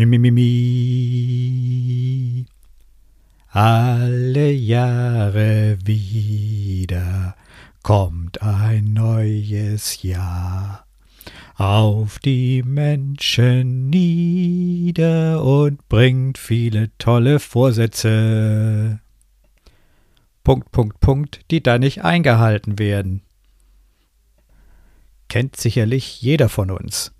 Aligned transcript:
Mi, 0.00 0.06
mi, 0.06 0.18
mi, 0.18 0.30
mi. 0.30 0.46
Alle 3.48 4.50
Jahre 4.50 5.76
wieder 5.84 7.36
kommt 7.82 8.40
ein 8.40 8.94
neues 8.94 10.02
Jahr 10.02 10.86
auf 11.56 12.18
die 12.18 12.62
Menschen 12.62 13.90
nieder 13.90 15.44
und 15.44 15.86
bringt 15.90 16.38
viele 16.38 16.96
tolle 16.96 17.38
Vorsätze. 17.38 19.00
Punkt, 20.42 20.72
Punkt, 20.72 21.00
Punkt, 21.00 21.40
die 21.50 21.62
da 21.62 21.78
nicht 21.78 22.02
eingehalten 22.04 22.78
werden. 22.78 23.20
Kennt 25.28 25.56
sicherlich 25.56 26.22
jeder 26.22 26.48
von 26.48 26.70
uns. 26.70 27.12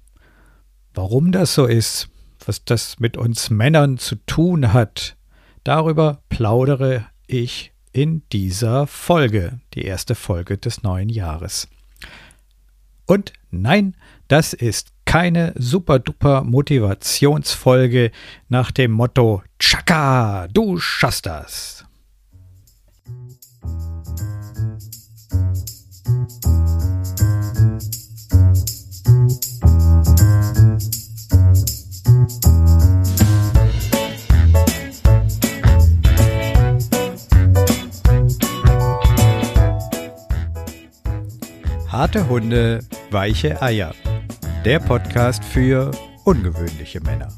Warum 0.94 1.30
das 1.30 1.52
so 1.52 1.66
ist, 1.66 2.08
was 2.46 2.64
das 2.64 2.98
mit 2.98 3.16
uns 3.16 3.50
Männern 3.50 3.98
zu 3.98 4.16
tun 4.26 4.72
hat, 4.72 5.16
darüber 5.64 6.22
plaudere 6.28 7.06
ich 7.26 7.72
in 7.92 8.22
dieser 8.32 8.86
Folge, 8.86 9.60
die 9.74 9.84
erste 9.84 10.14
Folge 10.14 10.58
des 10.58 10.82
neuen 10.82 11.08
Jahres. 11.08 11.68
Und 13.06 13.32
nein, 13.50 13.96
das 14.28 14.52
ist 14.52 14.92
keine 15.04 15.52
super-duper 15.56 16.44
Motivationsfolge 16.44 18.12
nach 18.48 18.70
dem 18.70 18.92
Motto 18.92 19.42
Chaka, 19.58 20.46
du 20.46 20.78
schaffst 20.78 21.26
das. 21.26 21.79
Harte 42.00 42.26
Hunde, 42.30 42.80
weiche 43.10 43.60
Eier. 43.60 43.94
Der 44.64 44.78
Podcast 44.78 45.44
für 45.44 45.90
ungewöhnliche 46.24 46.98
Männer. 47.02 47.28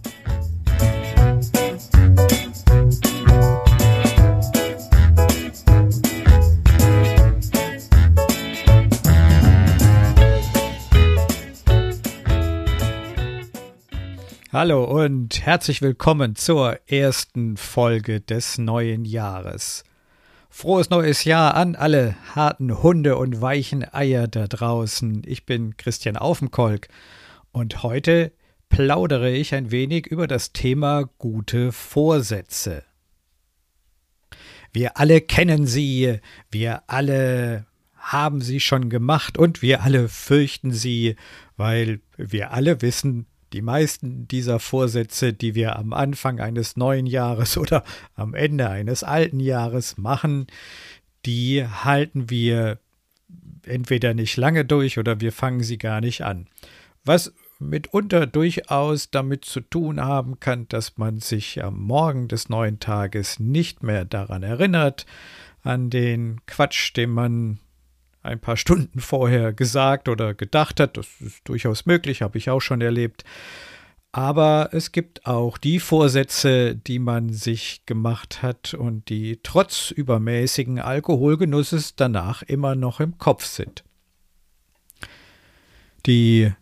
Hallo 14.53 14.85
und 14.85 15.45
herzlich 15.45 15.83
willkommen 15.83 16.37
zur 16.37 16.79
ersten 16.87 17.57
Folge 17.57 18.21
des 18.21 18.59
neuen 18.59 19.05
Jahres. 19.05 19.83
Frohes 20.55 20.91
neues 20.91 21.25
Jahr 21.25 21.55
an 21.55 21.77
alle 21.77 22.14
harten 22.36 22.83
Hunde 22.83 23.17
und 23.17 23.41
weichen 23.41 23.83
Eier 23.91 24.28
da 24.28 24.47
draußen. 24.47 25.22
Ich 25.25 25.47
bin 25.47 25.78
Christian 25.78 26.19
Aufenkolk 26.19 26.89
und 27.53 27.83
heute 27.83 28.33
plaudere 28.69 29.30
ich 29.30 29.55
ein 29.55 29.70
wenig 29.70 30.06
über 30.06 30.27
das 30.27 30.53
Thema 30.53 31.08
gute 31.17 31.73
Vorsätze. 31.73 32.84
Wir 34.75 34.98
alle 34.98 35.23
kennen 35.23 35.67
sie, 35.67 36.20
wir 36.50 36.83
alle 36.86 37.64
haben 37.97 38.42
sie 38.42 38.61
schon 38.61 38.91
gemacht 38.91 39.39
und 39.39 39.62
wir 39.62 39.83
alle 39.83 40.11
fürchten 40.11 40.70
sie, 40.70 41.17
weil 41.56 42.00
wir 42.19 42.53
alle 42.53 42.83
wissen, 42.83 43.27
die 43.53 43.62
meisten 43.62 44.27
dieser 44.28 44.58
Vorsätze, 44.58 45.33
die 45.33 45.55
wir 45.55 45.77
am 45.77 45.92
Anfang 45.92 46.41
eines 46.41 46.77
neuen 46.77 47.06
Jahres 47.06 47.56
oder 47.58 47.84
am 48.14 48.34
Ende 48.34 48.69
eines 48.69 49.05
alten 49.05 49.41
Jahres 49.41 49.98
machen, 49.98 50.47
die 51.25 51.67
halten 51.67 52.30
wir 52.30 52.78
entweder 53.64 54.14
nicht 54.14 54.36
lange 54.36 54.64
durch 54.64 54.98
oder 54.98 55.20
wir 55.20 55.33
fangen 55.33 55.62
sie 55.62 55.79
gar 55.79 56.01
nicht 56.01 56.23
an. 56.23 56.48
Was 57.05 57.33
mitunter 57.58 58.27
durchaus 58.27 59.11
damit 59.11 59.45
zu 59.45 59.61
tun 59.61 60.01
haben 60.01 60.41
kann, 60.41 60.67
dass 60.68 60.98
man 60.98 61.20
sich 61.20 61.62
am 61.62 61.80
Morgen 61.80 62.29
des 62.29 62.48
neuen 62.48 62.80
Tages 62.80 63.39
nicht 63.39 63.83
mehr 63.83 64.05
daran 64.05 64.42
erinnert, 64.42 65.07
an 65.62 65.91
den 65.91 66.41
Quatsch, 66.46 66.96
den 66.96 67.11
man 67.11 67.61
ein 68.23 68.41
paar 68.41 68.57
Stunden 68.57 69.01
vorher 69.01 69.53
gesagt 69.53 70.09
oder 70.09 70.35
gedacht 70.35 70.81
hat. 70.81 70.97
Das 70.97 71.07
ist 71.21 71.41
durchaus 71.45 71.87
möglich, 71.87 72.23
habe 72.23 72.39
ich 72.39 72.51
auch 72.51 72.61
schon 72.61 72.81
erlebt. 72.81 73.25
Aber 74.13 74.69
es 74.73 74.93
gibt 74.93 75.25
auch 75.27 75.57
die 75.57 75.81
Vorsätze, 75.81 76.77
die 76.77 76.99
man 76.99 77.33
sich 77.33 77.87
gemacht 77.87 78.43
hat 78.43 78.75
und 78.75 79.09
die 79.09 79.41
trotz 79.43 79.91
übermäßigen 79.91 80.79
Alkoholgenusses 80.79 81.97
danach 81.97 82.43
immer 82.43 82.75
noch 82.75 83.01
im 83.01 83.17
Kopf 83.17 83.47
sind. 83.47 83.85
Die 86.05 86.53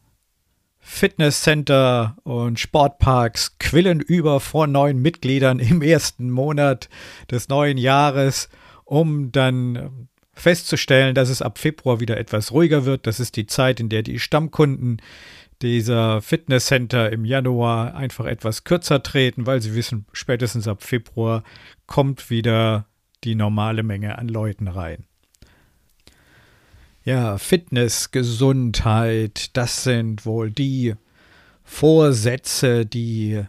Fitnesscenter 0.79 2.17
und 2.23 2.61
Sportparks 2.61 3.59
quillen 3.59 4.01
über 4.01 4.39
vor 4.39 4.67
neuen 4.67 5.03
Mitgliedern 5.03 5.59
im 5.59 5.83
ersten 5.83 6.31
Monat 6.31 6.89
des 7.31 7.49
neuen 7.49 7.79
Jahres, 7.79 8.49
um 8.85 9.33
dann 9.33 10.09
festzustellen, 10.41 11.15
dass 11.15 11.29
es 11.29 11.43
ab 11.43 11.59
Februar 11.59 12.01
wieder 12.01 12.17
etwas 12.17 12.51
ruhiger 12.53 12.85
wird. 12.85 13.07
Das 13.07 13.21
ist 13.21 13.37
die 13.37 13.47
Zeit, 13.47 13.79
in 13.79 13.89
der 13.89 14.03
die 14.03 14.19
Stammkunden 14.19 15.01
dieser 15.63 16.23
Fitnesscenter 16.23 17.13
im 17.13 17.25
Januar 17.25 17.95
einfach 17.95 18.25
etwas 18.25 18.65
kürzer 18.65 19.03
treten, 19.03 19.47
weil 19.47 19.61
sie 19.61 19.75
wissen, 19.75 20.07
spätestens 20.13 20.67
ab 20.67 20.83
Februar 20.83 21.45
kommt 21.87 22.31
wieder 22.31 22.87
die 23.25 23.35
normale 23.35 23.83
Menge 23.83 24.19
an 24.19 24.29
Leuten 24.29 24.69
rein. 24.69 25.05
Ja, 27.05 27.39
Fitness, 27.39 28.11
Gesundheit, 28.11 29.57
das 29.57 29.85
sind 29.85 30.25
wohl 30.27 30.51
die 30.51 30.95
Vorsätze, 31.65 32.87
die 32.87 33.43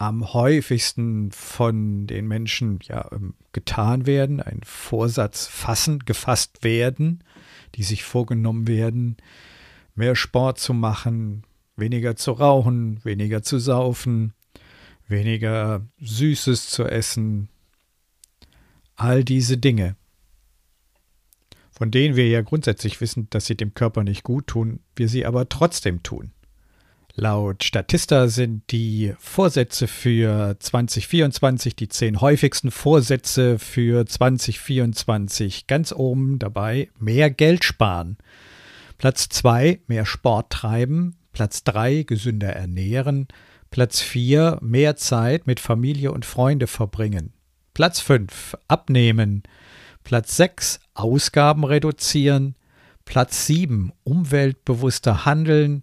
am 0.00 0.32
häufigsten 0.32 1.30
von 1.30 2.06
den 2.06 2.26
Menschen 2.26 2.78
ja, 2.84 3.06
ähm, 3.12 3.34
getan 3.52 4.06
werden, 4.06 4.40
ein 4.40 4.60
Vorsatz 4.64 5.46
fassen, 5.46 5.98
gefasst 6.06 6.64
werden, 6.64 7.22
die 7.74 7.82
sich 7.82 8.02
vorgenommen 8.02 8.66
werden, 8.66 9.18
mehr 9.94 10.16
Sport 10.16 10.58
zu 10.58 10.72
machen, 10.72 11.44
weniger 11.76 12.16
zu 12.16 12.32
rauchen, 12.32 13.04
weniger 13.04 13.42
zu 13.42 13.58
saufen, 13.58 14.32
weniger 15.06 15.86
Süßes 16.00 16.70
zu 16.70 16.84
essen, 16.86 17.50
all 18.96 19.22
diese 19.22 19.58
Dinge, 19.58 19.96
von 21.72 21.90
denen 21.90 22.16
wir 22.16 22.26
ja 22.26 22.40
grundsätzlich 22.40 23.02
wissen, 23.02 23.28
dass 23.28 23.44
sie 23.44 23.54
dem 23.54 23.74
Körper 23.74 24.02
nicht 24.02 24.22
gut 24.22 24.46
tun, 24.46 24.80
wir 24.96 25.10
sie 25.10 25.26
aber 25.26 25.50
trotzdem 25.50 26.02
tun. 26.02 26.32
Laut 27.16 27.64
Statista 27.64 28.28
sind 28.28 28.70
die 28.70 29.14
Vorsätze 29.18 29.88
für 29.88 30.56
2024, 30.58 31.74
die 31.74 31.88
zehn 31.88 32.20
häufigsten 32.20 32.70
Vorsätze 32.70 33.58
für 33.58 34.06
2024 34.06 35.66
ganz 35.66 35.92
oben 35.92 36.38
dabei, 36.38 36.88
mehr 36.98 37.30
Geld 37.30 37.64
sparen. 37.64 38.16
Platz 38.96 39.28
2, 39.28 39.80
mehr 39.86 40.06
Sport 40.06 40.50
treiben. 40.50 41.16
Platz 41.32 41.64
3, 41.64 42.04
gesünder 42.04 42.50
ernähren. 42.50 43.28
Platz 43.70 44.00
4, 44.00 44.58
mehr 44.60 44.96
Zeit 44.96 45.46
mit 45.46 45.58
Familie 45.58 46.12
und 46.12 46.24
Freunde 46.24 46.66
verbringen. 46.66 47.32
Platz 47.74 48.00
5, 48.00 48.56
abnehmen. 48.68 49.42
Platz 50.04 50.36
6, 50.36 50.80
Ausgaben 50.94 51.64
reduzieren. 51.64 52.56
Platz 53.04 53.46
7, 53.46 53.92
umweltbewusster 54.04 55.24
handeln. 55.24 55.82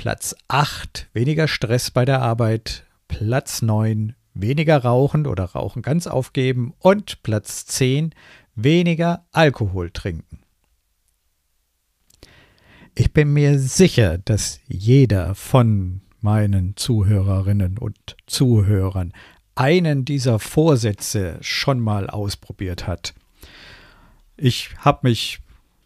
Platz 0.00 0.34
8, 0.48 1.10
weniger 1.12 1.46
Stress 1.46 1.90
bei 1.90 2.06
der 2.06 2.22
Arbeit. 2.22 2.86
Platz 3.06 3.60
9, 3.60 4.14
weniger 4.32 4.78
rauchen 4.78 5.26
oder 5.26 5.44
Rauchen 5.44 5.82
ganz 5.82 6.06
aufgeben. 6.06 6.72
Und 6.78 7.22
Platz 7.22 7.66
10, 7.66 8.14
weniger 8.54 9.26
Alkohol 9.30 9.90
trinken. 9.90 10.38
Ich 12.94 13.12
bin 13.12 13.34
mir 13.34 13.58
sicher, 13.58 14.16
dass 14.16 14.60
jeder 14.66 15.34
von 15.34 16.00
meinen 16.22 16.78
Zuhörerinnen 16.78 17.76
und 17.76 18.16
Zuhörern 18.24 19.12
einen 19.54 20.06
dieser 20.06 20.38
Vorsätze 20.38 21.36
schon 21.42 21.78
mal 21.78 22.08
ausprobiert 22.08 22.86
hat. 22.86 23.12
Ich 24.38 24.70
habe 24.78 25.00
mich 25.08 25.40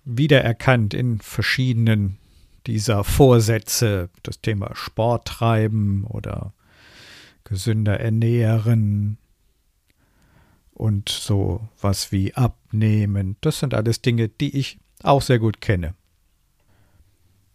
wiedererkannt 0.04 0.94
in 0.94 1.18
verschiedenen 1.18 2.18
dieser 2.66 3.04
Vorsätze, 3.04 4.10
das 4.22 4.40
Thema 4.40 4.74
Sport 4.74 5.26
treiben 5.26 6.04
oder 6.04 6.52
gesünder 7.44 8.00
ernähren 8.00 9.18
und 10.72 11.08
so 11.08 11.68
was 11.80 12.10
wie 12.10 12.34
abnehmen. 12.34 13.36
Das 13.40 13.60
sind 13.60 13.74
alles 13.74 14.02
Dinge, 14.02 14.28
die 14.28 14.56
ich 14.56 14.78
auch 15.02 15.22
sehr 15.22 15.38
gut 15.38 15.60
kenne. 15.60 15.94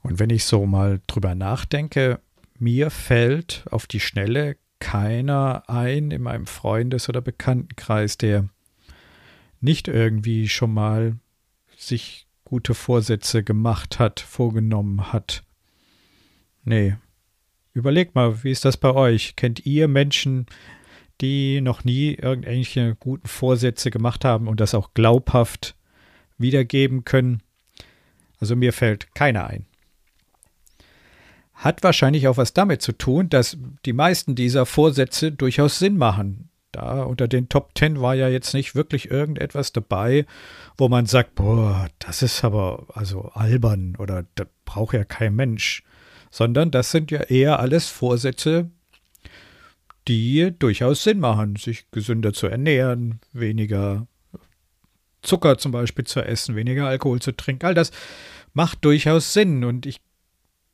Und 0.01 0.19
wenn 0.19 0.29
ich 0.29 0.45
so 0.45 0.65
mal 0.65 1.01
drüber 1.07 1.35
nachdenke, 1.35 2.19
mir 2.57 2.89
fällt 2.89 3.65
auf 3.71 3.87
die 3.87 3.99
Schnelle 3.99 4.57
keiner 4.79 5.63
ein 5.67 6.11
in 6.11 6.21
meinem 6.21 6.47
Freundes- 6.47 7.09
oder 7.09 7.21
Bekanntenkreis, 7.21 8.17
der 8.17 8.47
nicht 9.59 9.87
irgendwie 9.89 10.47
schon 10.47 10.73
mal 10.73 11.17
sich 11.77 12.28
gute 12.49 12.73
Vorsätze 12.73 13.43
gemacht 13.43 13.99
hat, 13.99 14.19
vorgenommen 14.19 15.13
hat. 15.13 15.43
Nee. 16.63 16.95
Überlegt 17.73 18.15
mal, 18.15 18.43
wie 18.43 18.49
ist 18.49 18.65
das 18.65 18.75
bei 18.75 18.91
euch? 18.91 19.35
Kennt 19.35 19.67
ihr 19.67 19.87
Menschen, 19.87 20.47
die 21.21 21.61
noch 21.61 21.83
nie 21.83 22.15
irgendwelche 22.15 22.95
guten 22.95 23.27
Vorsätze 23.27 23.91
gemacht 23.91 24.25
haben 24.25 24.47
und 24.47 24.59
das 24.59 24.73
auch 24.73 24.95
glaubhaft 24.95 25.75
wiedergeben 26.39 27.05
können? 27.05 27.43
Also 28.39 28.55
mir 28.55 28.73
fällt 28.73 29.13
keiner 29.13 29.45
ein. 29.45 29.67
Hat 31.53 31.83
wahrscheinlich 31.83 32.27
auch 32.27 32.37
was 32.37 32.53
damit 32.53 32.81
zu 32.81 32.93
tun, 32.93 33.29
dass 33.29 33.59
die 33.85 33.93
meisten 33.93 34.33
dieser 34.33 34.65
Vorsätze 34.65 35.31
durchaus 35.31 35.77
Sinn 35.77 35.97
machen. 35.97 36.48
Da 36.71 37.03
unter 37.03 37.27
den 37.27 37.49
Top 37.49 37.73
Ten 37.73 37.99
war 37.99 38.13
ja 38.15 38.27
jetzt 38.27 38.53
nicht 38.53 38.75
wirklich 38.75 39.09
irgendetwas 39.09 39.73
dabei, 39.73 40.25
wo 40.77 40.87
man 40.87 41.05
sagt, 41.07 41.35
boah, 41.35 41.87
das 41.99 42.21
ist 42.21 42.43
aber 42.43 42.85
also 42.93 43.31
albern 43.33 43.95
oder 43.97 44.25
das 44.35 44.47
braucht 44.65 44.93
ja 44.93 45.03
kein 45.03 45.35
Mensch. 45.35 45.83
Sondern 46.31 46.69
das 46.69 46.91
sind 46.91 47.09
ja 47.09 47.21
eher 47.21 47.59
alles 47.59 47.87
Vorsätze, 47.87 48.69
die 50.07 50.53
durchaus 50.57 51.03
Sinn 51.03 51.19
machen, 51.19 51.55
sich 51.55 51.89
gesünder 51.91 52.33
zu 52.33 52.47
ernähren, 52.47 53.19
weniger 53.33 54.07
Zucker 55.21 55.57
zum 55.57 55.71
Beispiel 55.71 56.05
zu 56.05 56.21
essen, 56.21 56.55
weniger 56.55 56.87
Alkohol 56.87 57.19
zu 57.19 57.31
trinken. 57.35 57.65
All 57.65 57.73
das 57.73 57.91
macht 58.53 58.85
durchaus 58.85 59.33
Sinn. 59.33 59.63
Und 59.63 59.85
ich 59.85 60.01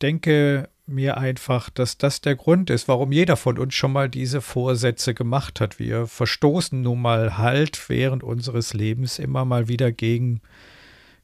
denke, 0.02 0.70
mir 0.88 1.18
einfach, 1.18 1.70
dass 1.70 1.98
das 1.98 2.22
der 2.22 2.36
Grund 2.36 2.70
ist, 2.70 2.88
warum 2.88 3.12
jeder 3.12 3.38
von 3.38 3.58
uns 3.58 3.74
schon 3.74 3.92
mal 3.92 4.10
diese 4.10 4.42
Vorsätze 4.42 5.14
gemacht 5.14 5.60
hat. 5.60 5.80
Wir 5.80 6.08
verstoßen 6.08 6.82
nun 6.82 7.02
mal 7.02 7.38
halt 7.38 7.90
während 7.90 8.24
unseres 8.24 8.74
Lebens 8.74 9.18
immer 9.18 9.46
mal 9.46 9.68
wieder 9.68 9.92
gegen 9.92 10.42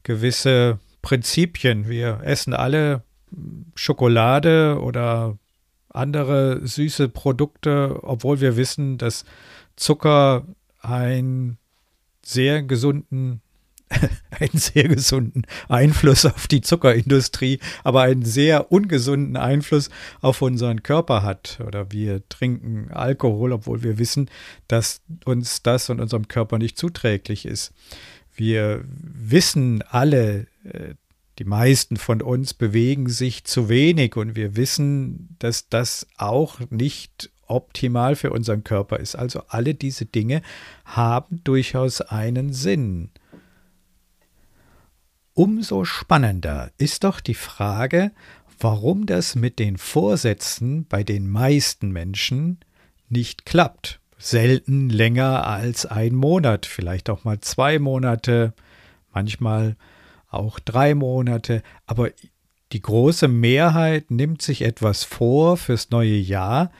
gewisse 0.02 0.78
Prinzipien. 1.00 1.88
Wir 1.88 2.20
essen 2.24 2.54
alle 2.54 3.02
Schokolade 3.74 4.80
oder 4.80 5.38
andere 5.90 6.66
süße 6.66 7.08
Produkte, 7.08 8.00
obwohl 8.02 8.40
wir 8.40 8.56
wissen, 8.56 8.98
dass 8.98 9.24
Zucker 9.76 10.46
einen 10.80 11.58
sehr 12.24 12.62
gesunden 12.62 13.41
einen 14.30 14.58
sehr 14.58 14.88
gesunden 14.88 15.46
Einfluss 15.68 16.24
auf 16.24 16.46
die 16.46 16.60
Zuckerindustrie, 16.60 17.58
aber 17.84 18.02
einen 18.02 18.24
sehr 18.24 18.72
ungesunden 18.72 19.36
Einfluss 19.36 19.90
auf 20.20 20.42
unseren 20.42 20.82
Körper 20.82 21.22
hat. 21.22 21.60
Oder 21.66 21.92
wir 21.92 22.26
trinken 22.28 22.90
Alkohol, 22.92 23.52
obwohl 23.52 23.82
wir 23.82 23.98
wissen, 23.98 24.30
dass 24.68 25.02
uns 25.24 25.62
das 25.62 25.90
und 25.90 26.00
unserem 26.00 26.28
Körper 26.28 26.58
nicht 26.58 26.78
zuträglich 26.78 27.46
ist. 27.46 27.72
Wir 28.34 28.84
wissen 28.86 29.82
alle, 29.82 30.46
äh, 30.64 30.94
die 31.38 31.44
meisten 31.44 31.96
von 31.96 32.22
uns 32.22 32.54
bewegen 32.54 33.08
sich 33.08 33.44
zu 33.44 33.68
wenig 33.68 34.16
und 34.16 34.36
wir 34.36 34.56
wissen, 34.56 35.34
dass 35.38 35.68
das 35.68 36.06
auch 36.16 36.60
nicht 36.70 37.30
optimal 37.46 38.16
für 38.16 38.30
unseren 38.30 38.64
Körper 38.64 38.98
ist. 38.98 39.14
Also 39.16 39.42
alle 39.48 39.74
diese 39.74 40.06
Dinge 40.06 40.42
haben 40.84 41.40
durchaus 41.44 42.00
einen 42.00 42.52
Sinn. 42.52 43.10
Umso 45.34 45.84
spannender 45.84 46.70
ist 46.76 47.04
doch 47.04 47.20
die 47.20 47.34
Frage, 47.34 48.12
warum 48.58 49.06
das 49.06 49.34
mit 49.34 49.58
den 49.58 49.78
Vorsätzen 49.78 50.86
bei 50.86 51.02
den 51.04 51.28
meisten 51.28 51.90
Menschen 51.90 52.60
nicht 53.08 53.46
klappt. 53.46 54.00
Selten 54.18 54.90
länger 54.90 55.46
als 55.46 55.86
ein 55.86 56.14
Monat, 56.14 56.66
vielleicht 56.66 57.08
auch 57.08 57.24
mal 57.24 57.40
zwei 57.40 57.78
Monate, 57.78 58.52
manchmal 59.12 59.76
auch 60.28 60.58
drei 60.60 60.94
Monate, 60.94 61.62
aber 61.86 62.10
die 62.72 62.82
große 62.82 63.26
Mehrheit 63.26 64.10
nimmt 64.10 64.42
sich 64.42 64.62
etwas 64.62 65.02
vor 65.02 65.56
fürs 65.56 65.90
neue 65.90 66.16
Jahr, 66.16 66.70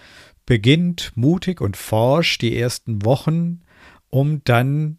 beginnt 0.47 1.13
mutig 1.15 1.61
und 1.61 1.77
forsch 1.77 2.39
die 2.39 2.57
ersten 2.57 3.05
Wochen, 3.05 3.63
um 4.09 4.45
dann 4.45 4.99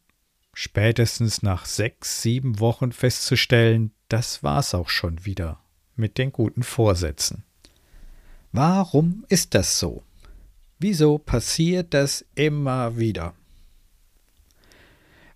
spätestens 0.54 1.42
nach 1.42 1.66
sechs, 1.66 2.22
sieben 2.22 2.60
Wochen 2.60 2.92
festzustellen, 2.92 3.92
das 4.08 4.44
war's 4.44 4.74
auch 4.74 4.90
schon 4.90 5.26
wieder 5.26 5.60
mit 5.96 6.18
den 6.18 6.32
guten 6.32 6.64
Vorsätzen. 6.64 7.44
Warum 8.52 9.26
ist 9.30 9.56
das 9.56 9.80
so? 9.80 10.04
Wieso 10.80 11.18
passiert 11.18 11.94
das 11.94 12.26
immer 12.36 12.98
wieder? 12.98 13.34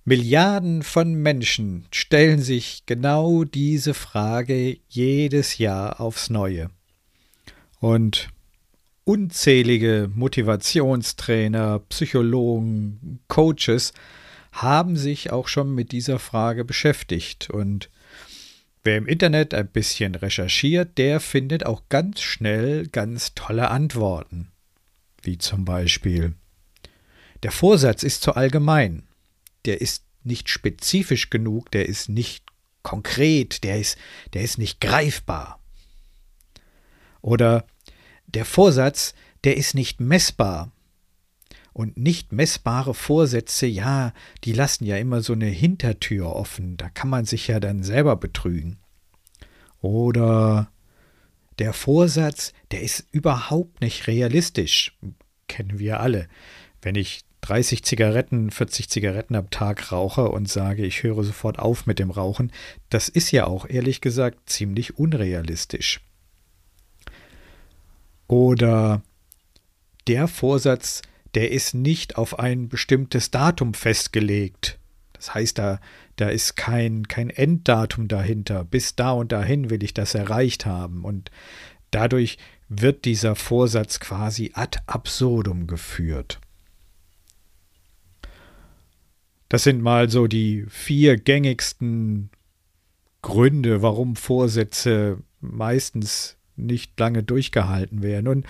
Milliarden 0.05 0.83
von 0.83 1.15
Menschen 1.15 1.85
stellen 1.91 2.41
sich 2.41 2.83
genau 2.85 3.43
diese 3.43 3.93
Frage 3.93 4.77
jedes 4.87 5.57
Jahr 5.57 5.99
aufs 5.99 6.29
Neue. 6.29 6.69
Und 7.79 8.29
unzählige 9.03 10.09
Motivationstrainer, 10.13 11.79
Psychologen, 11.89 13.19
Coaches 13.27 13.93
haben 14.61 14.97
sich 14.97 15.31
auch 15.31 15.47
schon 15.47 15.73
mit 15.73 15.91
dieser 15.91 16.19
Frage 16.19 16.65
beschäftigt. 16.65 17.49
Und 17.49 17.89
wer 18.83 18.97
im 18.97 19.07
Internet 19.07 19.53
ein 19.53 19.67
bisschen 19.67 20.15
recherchiert, 20.15 20.97
der 20.97 21.19
findet 21.19 21.65
auch 21.65 21.83
ganz 21.89 22.21
schnell 22.21 22.87
ganz 22.87 23.33
tolle 23.35 23.69
Antworten. 23.69 24.51
Wie 25.21 25.37
zum 25.37 25.65
Beispiel, 25.65 26.33
der 27.43 27.51
Vorsatz 27.51 28.03
ist 28.03 28.23
zu 28.23 28.33
allgemein, 28.33 29.03
der 29.65 29.81
ist 29.81 30.03
nicht 30.23 30.49
spezifisch 30.49 31.29
genug, 31.29 31.71
der 31.71 31.87
ist 31.87 32.09
nicht 32.09 32.45
konkret, 32.81 33.63
der 33.63 33.79
ist, 33.79 33.97
der 34.33 34.41
ist 34.41 34.57
nicht 34.57 34.81
greifbar. 34.81 35.59
Oder 37.21 37.67
der 38.27 38.45
Vorsatz, 38.45 39.13
der 39.43 39.57
ist 39.57 39.73
nicht 39.73 39.99
messbar, 39.99 40.71
und 41.77 41.95
nicht 41.95 42.31
messbare 42.31 42.95
Vorsätze, 42.95 43.67
ja, 43.67 44.11
die 44.43 44.51
lassen 44.51 44.83
ja 44.83 44.97
immer 44.97 45.21
so 45.21 45.33
eine 45.33 45.45
Hintertür 45.45 46.35
offen, 46.35 46.75
da 46.75 46.89
kann 46.89 47.07
man 47.07 47.25
sich 47.25 47.47
ja 47.47 47.59
dann 47.59 47.83
selber 47.83 48.15
betrügen. 48.15 48.79
Oder 49.79 50.71
der 51.59 51.73
Vorsatz, 51.73 52.51
der 52.71 52.81
ist 52.81 53.05
überhaupt 53.11 53.79
nicht 53.81 54.07
realistisch, 54.07 54.97
kennen 55.47 55.77
wir 55.77 55.99
alle. 55.99 56.27
Wenn 56.81 56.95
ich 56.95 57.21
30 57.41 57.83
Zigaretten, 57.83 58.49
40 58.49 58.89
Zigaretten 58.89 59.35
am 59.35 59.51
Tag 59.51 59.91
rauche 59.91 60.29
und 60.29 60.49
sage, 60.49 60.83
ich 60.83 61.03
höre 61.03 61.23
sofort 61.23 61.59
auf 61.59 61.85
mit 61.85 61.99
dem 61.99 62.09
Rauchen, 62.09 62.51
das 62.89 63.07
ist 63.07 63.29
ja 63.29 63.45
auch 63.45 63.69
ehrlich 63.69 64.01
gesagt 64.01 64.49
ziemlich 64.49 64.97
unrealistisch. 64.97 66.01
Oder 68.27 69.03
der 70.07 70.27
Vorsatz, 70.27 71.03
der 71.35 71.51
ist 71.51 71.73
nicht 71.73 72.17
auf 72.17 72.39
ein 72.39 72.69
bestimmtes 72.69 73.31
Datum 73.31 73.73
festgelegt. 73.73 74.79
Das 75.13 75.33
heißt, 75.33 75.57
da, 75.57 75.79
da 76.15 76.29
ist 76.29 76.55
kein, 76.55 77.07
kein 77.07 77.29
Enddatum 77.29 78.07
dahinter. 78.07 78.63
Bis 78.63 78.95
da 78.95 79.11
und 79.11 79.31
dahin 79.31 79.69
will 79.69 79.83
ich 79.83 79.93
das 79.93 80.15
erreicht 80.15 80.65
haben. 80.65 81.03
Und 81.03 81.31
dadurch 81.91 82.37
wird 82.69 83.05
dieser 83.05 83.35
Vorsatz 83.35 83.99
quasi 83.99 84.51
ad 84.53 84.79
absurdum 84.85 85.67
geführt. 85.67 86.39
Das 89.49 89.63
sind 89.63 89.81
mal 89.81 90.09
so 90.09 90.27
die 90.27 90.65
vier 90.69 91.17
gängigsten 91.17 92.29
Gründe, 93.21 93.81
warum 93.81 94.15
Vorsätze 94.15 95.19
meistens 95.39 96.37
nicht 96.57 96.99
lange 96.99 97.23
durchgehalten 97.23 98.01
werden. 98.01 98.27
Und 98.27 98.47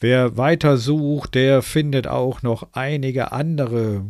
wer 0.00 0.36
weiter 0.36 0.76
sucht, 0.76 1.34
der 1.34 1.62
findet 1.62 2.06
auch 2.06 2.42
noch 2.42 2.68
einige 2.72 3.32
andere 3.32 4.06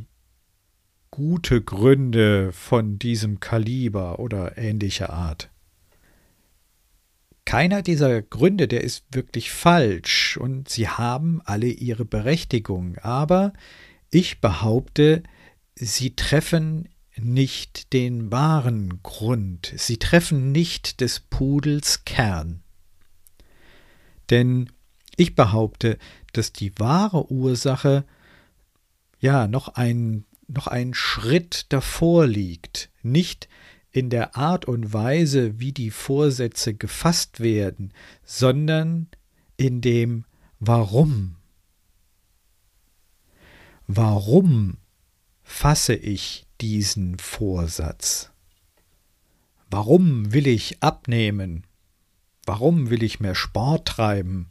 gute 1.10 1.62
Gründe 1.62 2.52
von 2.52 2.98
diesem 2.98 3.40
Kaliber 3.40 4.18
oder 4.18 4.56
ähnlicher 4.58 5.10
Art. 5.10 5.50
Keiner 7.44 7.80
dieser 7.80 8.20
Gründe, 8.20 8.68
der 8.68 8.84
ist 8.84 9.04
wirklich 9.10 9.50
falsch 9.50 10.36
und 10.36 10.68
sie 10.68 10.86
haben 10.86 11.40
alle 11.44 11.68
ihre 11.68 12.04
Berechtigung, 12.04 12.98
aber 12.98 13.54
ich 14.10 14.40
behaupte, 14.40 15.22
sie 15.74 16.14
treffen 16.14 16.88
nicht 17.16 17.92
den 17.94 18.30
wahren 18.30 19.00
Grund, 19.02 19.72
sie 19.76 19.96
treffen 19.96 20.52
nicht 20.52 21.00
des 21.00 21.20
Pudels 21.20 22.04
Kern. 22.04 22.62
Denn 24.30 24.70
ich 25.16 25.34
behaupte, 25.34 25.98
dass 26.32 26.52
die 26.52 26.72
wahre 26.78 27.30
Ursache 27.30 28.04
ja 29.20 29.48
noch 29.48 29.68
ein 29.68 30.24
noch 30.48 30.66
einen 30.66 30.94
Schritt 30.94 31.66
davor 31.68 32.26
liegt, 32.26 32.90
nicht 33.02 33.48
in 33.90 34.10
der 34.10 34.36
Art 34.36 34.64
und 34.64 34.92
Weise, 34.92 35.60
wie 35.60 35.72
die 35.72 35.90
Vorsätze 35.90 36.74
gefasst 36.74 37.40
werden, 37.40 37.92
sondern 38.24 39.08
in 39.56 39.80
dem 39.80 40.24
warum? 40.58 41.36
Warum 43.86 44.78
fasse 45.42 45.94
ich 45.94 46.46
diesen 46.60 47.18
Vorsatz? 47.18 48.30
Warum 49.70 50.32
will 50.32 50.46
ich 50.46 50.82
abnehmen? 50.82 51.66
Warum 52.48 52.88
will 52.88 53.02
ich 53.02 53.20
mehr 53.20 53.34
Sport 53.34 53.86
treiben? 53.86 54.48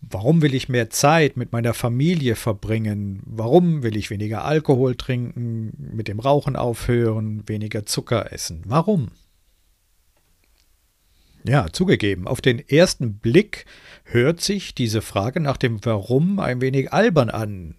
Warum 0.00 0.42
will 0.42 0.52
ich 0.52 0.68
mehr 0.68 0.90
Zeit 0.90 1.36
mit 1.36 1.52
meiner 1.52 1.72
Familie 1.72 2.34
verbringen? 2.34 3.22
Warum 3.24 3.84
will 3.84 3.96
ich 3.96 4.10
weniger 4.10 4.44
Alkohol 4.44 4.96
trinken, 4.96 5.72
mit 5.78 6.08
dem 6.08 6.18
Rauchen 6.18 6.56
aufhören, 6.56 7.48
weniger 7.48 7.86
Zucker 7.86 8.32
essen? 8.32 8.62
Warum? 8.66 9.12
Ja, 11.44 11.68
zugegeben, 11.72 12.26
auf 12.26 12.40
den 12.40 12.58
ersten 12.58 13.18
Blick 13.18 13.66
hört 14.02 14.40
sich 14.40 14.74
diese 14.74 15.00
Frage 15.00 15.38
nach 15.38 15.56
dem 15.56 15.78
Warum 15.84 16.40
ein 16.40 16.60
wenig 16.60 16.92
albern 16.92 17.30
an. 17.30 17.76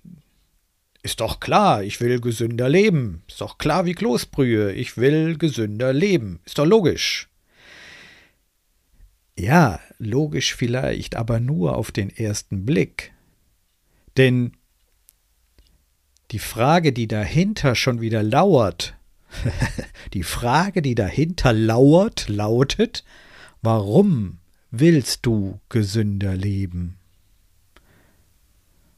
Ist 1.03 1.19
doch 1.19 1.41
klar, 1.41 1.83
ich 1.83 1.99
will 1.99 2.21
gesünder 2.21 2.69
leben. 2.69 3.23
Ist 3.27 3.41
doch 3.41 3.57
klar 3.57 3.85
wie 3.85 3.95
Kloßbrühe, 3.95 4.71
ich 4.71 4.95
will 4.95 5.37
gesünder 5.37 5.91
leben. 5.91 6.39
Ist 6.45 6.57
doch 6.57 6.65
logisch. 6.65 7.29
Ja, 9.39 9.79
logisch 9.99 10.53
vielleicht, 10.53 11.15
aber 11.15 11.39
nur 11.39 11.77
auf 11.77 11.93
den 11.93 12.09
ersten 12.09 12.65
Blick. 12.65 13.13
Denn 14.17 14.51
die 16.31 16.39
Frage, 16.39 16.91
die 16.91 17.07
dahinter 17.07 17.75
schon 17.75 18.01
wieder 18.01 18.21
lauert, 18.21 18.97
die 20.13 20.23
Frage, 20.23 20.81
die 20.81 20.93
dahinter 20.93 21.53
lauert, 21.53 22.27
lautet, 22.27 23.05
warum 23.61 24.39
willst 24.71 25.25
du 25.25 25.61
gesünder 25.69 26.35
leben? 26.35 26.97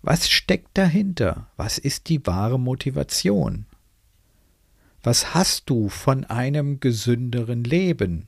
Was 0.02 0.28
steckt 0.28 0.76
dahinter? 0.76 1.52
Was 1.56 1.78
ist 1.78 2.10
die 2.10 2.26
wahre 2.26 2.60
Motivation? 2.60 3.68
Was 5.04 5.36
hast 5.36 5.70
du 5.70 5.88
von 5.88 6.26
einem 6.26 6.80
gesünderen 6.80 7.64
Leben? 7.64 8.28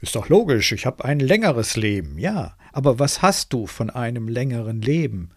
Ist 0.00 0.14
doch 0.14 0.28
logisch, 0.28 0.72
ich 0.72 0.86
habe 0.86 1.04
ein 1.04 1.18
längeres 1.18 1.76
Leben, 1.76 2.18
ja, 2.18 2.56
aber 2.72 2.98
was 2.98 3.22
hast 3.22 3.52
du 3.52 3.66
von 3.66 3.90
einem 3.90 4.28
längeren 4.28 4.80
Leben? 4.80 5.30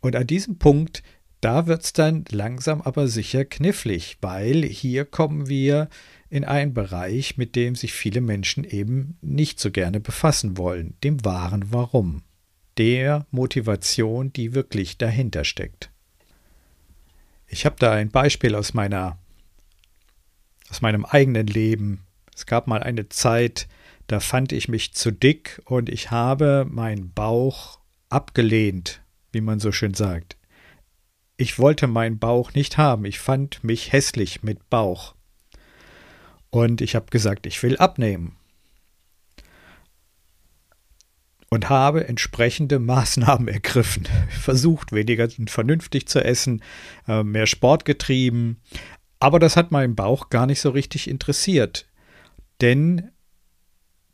Und 0.00 0.16
an 0.16 0.26
diesem 0.26 0.58
Punkt, 0.58 1.02
da 1.40 1.66
wird's 1.66 1.92
dann 1.92 2.24
langsam 2.30 2.82
aber 2.82 3.06
sicher 3.06 3.44
knifflig, 3.44 4.18
weil 4.20 4.64
hier 4.64 5.04
kommen 5.04 5.48
wir 5.48 5.88
in 6.30 6.44
einen 6.44 6.74
Bereich, 6.74 7.36
mit 7.36 7.54
dem 7.54 7.76
sich 7.76 7.92
viele 7.92 8.20
Menschen 8.20 8.64
eben 8.64 9.18
nicht 9.20 9.60
so 9.60 9.70
gerne 9.70 10.00
befassen 10.00 10.58
wollen, 10.58 10.94
dem 11.04 11.24
wahren 11.24 11.66
Warum, 11.70 12.22
der 12.76 13.26
Motivation, 13.30 14.32
die 14.32 14.54
wirklich 14.54 14.98
dahinter 14.98 15.44
steckt. 15.44 15.90
Ich 17.46 17.64
habe 17.66 17.76
da 17.78 17.92
ein 17.92 18.08
Beispiel 18.08 18.54
aus 18.54 18.74
meiner 18.74 19.18
aus 20.70 20.80
meinem 20.80 21.04
eigenen 21.04 21.46
Leben 21.46 22.00
es 22.34 22.46
gab 22.46 22.66
mal 22.66 22.82
eine 22.82 23.08
Zeit, 23.08 23.68
da 24.06 24.20
fand 24.20 24.52
ich 24.52 24.68
mich 24.68 24.92
zu 24.94 25.10
dick 25.10 25.62
und 25.64 25.88
ich 25.88 26.10
habe 26.10 26.66
meinen 26.68 27.12
Bauch 27.12 27.78
abgelehnt, 28.08 29.02
wie 29.32 29.40
man 29.40 29.60
so 29.60 29.72
schön 29.72 29.94
sagt. 29.94 30.36
Ich 31.36 31.58
wollte 31.58 31.86
meinen 31.86 32.18
Bauch 32.18 32.52
nicht 32.54 32.78
haben, 32.78 33.04
ich 33.04 33.18
fand 33.18 33.64
mich 33.64 33.92
hässlich 33.92 34.42
mit 34.42 34.70
Bauch. 34.70 35.14
Und 36.50 36.80
ich 36.80 36.94
habe 36.94 37.06
gesagt, 37.10 37.46
ich 37.46 37.60
will 37.64 37.76
abnehmen. 37.78 38.36
Und 41.50 41.68
habe 41.68 42.06
entsprechende 42.06 42.78
Maßnahmen 42.78 43.48
ergriffen. 43.52 44.06
Versucht, 44.28 44.92
weniger 44.92 45.28
vernünftig 45.48 46.06
zu 46.06 46.22
essen, 46.22 46.62
äh, 47.08 47.24
mehr 47.24 47.46
Sport 47.46 47.84
getrieben. 47.84 48.60
Aber 49.18 49.40
das 49.40 49.56
hat 49.56 49.72
meinen 49.72 49.96
Bauch 49.96 50.30
gar 50.30 50.46
nicht 50.46 50.60
so 50.60 50.70
richtig 50.70 51.08
interessiert. 51.08 51.88
Denn 52.60 53.10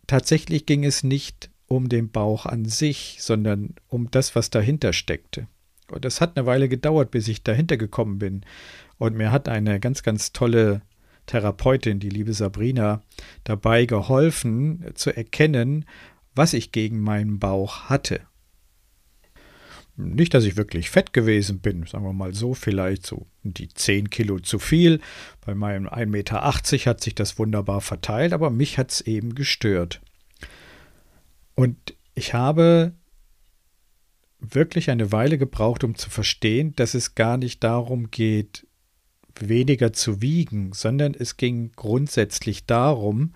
tatsächlich 0.07 0.67
ging 0.67 0.85
es 0.85 1.03
nicht 1.05 1.51
um 1.67 1.89
den 1.89 2.11
Bauch 2.11 2.47
an 2.47 2.65
sich, 2.65 3.19
sondern 3.21 3.75
um 3.89 4.11
das, 4.11 4.35
was 4.35 4.51
dahinter 4.51 4.93
steckte. 4.93 5.47
Und 5.91 6.05
es 6.05 6.21
hat 6.21 6.37
eine 6.37 6.47
Weile 6.47 6.69
gedauert, 6.69 7.11
bis 7.11 7.29
ich 7.29 7.43
dahinter 7.43 7.77
gekommen 7.77 8.19
bin. 8.19 8.43
Und 8.99 9.17
mir 9.17 9.31
hat 9.33 9.49
eine 9.49 9.81
ganz, 9.81 10.03
ganz 10.03 10.33
tolle 10.33 10.83
Therapeutin, 11.27 12.01
die 12.01 12.09
liebe 12.09 12.33
Sabrina, 12.33 13.03
dabei 13.45 13.87
geholfen 13.87 14.85
zu 14.95 15.15
erkennen, 15.15 15.85
was 16.35 16.55
ich 16.55 16.73
gegen 16.73 17.01
meinen 17.01 17.39
Bauch 17.39 17.85
hatte. 17.89 18.21
Nicht, 20.03 20.35
dass 20.35 20.45
ich 20.45 20.57
wirklich 20.57 20.91
fett 20.91 21.13
gewesen 21.13 21.61
bin, 21.61 21.87
sagen 21.87 22.05
wir 22.05 22.13
mal 22.13 22.35
so, 22.35 22.55
vielleicht 22.55 23.07
so 23.07 23.27
die 23.43 23.69
10 23.69 24.11
Kilo 24.11 24.39
zu 24.39 24.59
viel. 24.59 25.01
Bei 25.45 25.55
meinem 25.55 25.87
1,80 25.87 26.07
Meter 26.07 26.43
hat 26.87 27.01
sich 27.01 27.15
das 27.15 27.39
wunderbar 27.39 27.81
verteilt, 27.81 28.33
aber 28.33 28.51
mich 28.51 28.79
hat 28.79 28.91
es 28.91 29.01
eben 29.03 29.35
gestört. 29.35 30.01
Und 31.55 31.95
ich 32.15 32.35
habe 32.35 32.93
wirklich 34.39 34.91
eine 34.91 35.13
Weile 35.13 35.39
gebraucht, 35.39 35.85
um 35.85 35.95
zu 35.95 36.11
verstehen, 36.11 36.75
dass 36.77 36.95
es 36.95 37.15
gar 37.15 37.37
nicht 37.37 37.63
darum 37.63 38.11
geht, 38.11 38.67
weniger 39.39 39.93
zu 39.93 40.23
wiegen, 40.23 40.73
sondern 40.73 41.15
es 41.15 41.37
ging 41.37 41.73
grundsätzlich 41.77 42.67
darum, 42.67 43.35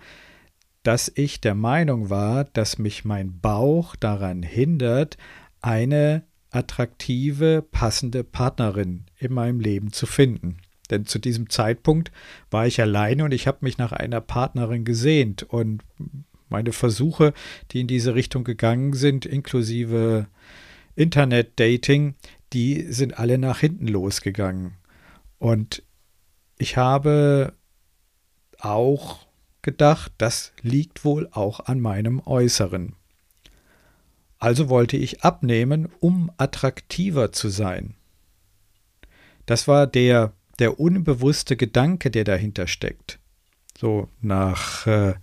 dass 0.83 1.11
ich 1.13 1.41
der 1.41 1.55
Meinung 1.55 2.09
war, 2.09 2.43
dass 2.43 2.77
mich 2.77 3.05
mein 3.05 3.39
Bauch 3.39 3.95
daran 3.95 4.43
hindert, 4.43 5.17
eine 5.61 6.23
attraktive, 6.55 7.63
passende 7.71 8.23
Partnerin 8.23 9.05
in 9.17 9.33
meinem 9.33 9.59
Leben 9.59 9.91
zu 9.91 10.05
finden. 10.05 10.57
Denn 10.89 11.05
zu 11.05 11.19
diesem 11.19 11.49
Zeitpunkt 11.49 12.11
war 12.51 12.67
ich 12.67 12.79
alleine 12.79 13.23
und 13.25 13.33
ich 13.33 13.47
habe 13.47 13.59
mich 13.61 13.77
nach 13.77 13.91
einer 13.91 14.21
Partnerin 14.21 14.85
gesehnt 14.85 15.43
und 15.43 15.83
meine 16.49 16.73
Versuche, 16.73 17.33
die 17.71 17.81
in 17.81 17.87
diese 17.87 18.15
Richtung 18.15 18.43
gegangen 18.43 18.93
sind, 18.93 19.25
inklusive 19.25 20.27
Internet-Dating, 20.95 22.15
die 22.53 22.85
sind 22.91 23.17
alle 23.19 23.37
nach 23.37 23.59
hinten 23.59 23.87
losgegangen. 23.87 24.75
Und 25.39 25.83
ich 26.57 26.77
habe 26.77 27.53
auch 28.59 29.25
gedacht, 29.61 30.13
das 30.19 30.53
liegt 30.61 31.03
wohl 31.03 31.27
auch 31.31 31.59
an 31.61 31.79
meinem 31.81 32.21
Äußeren. 32.25 32.95
Also 34.45 34.69
wollte 34.69 34.95
ich 34.95 35.23
abnehmen, 35.23 35.89
um 36.01 36.29
attraktiver 36.37 37.31
zu 37.31 37.49
sein. 37.49 37.95
Das 39.47 39.67
war 39.67 39.87
der, 39.87 40.33
der 40.59 40.79
unbewusste 40.79 41.57
Gedanke, 41.57 42.11
der 42.11 42.25
dahinter 42.25 42.67
steckt. 42.67 43.17
So 43.75 44.07
nach 44.21 44.85
äh, 44.85 45.15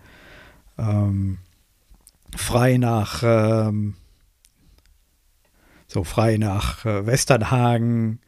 ähm, 0.77 1.39
frei 2.35 2.79
nach 2.79 3.23
ähm, 3.25 3.95
so 5.87 6.03
frei 6.03 6.37
nach 6.37 6.85
äh, 6.85 7.07
Westernhagen, 7.07 8.19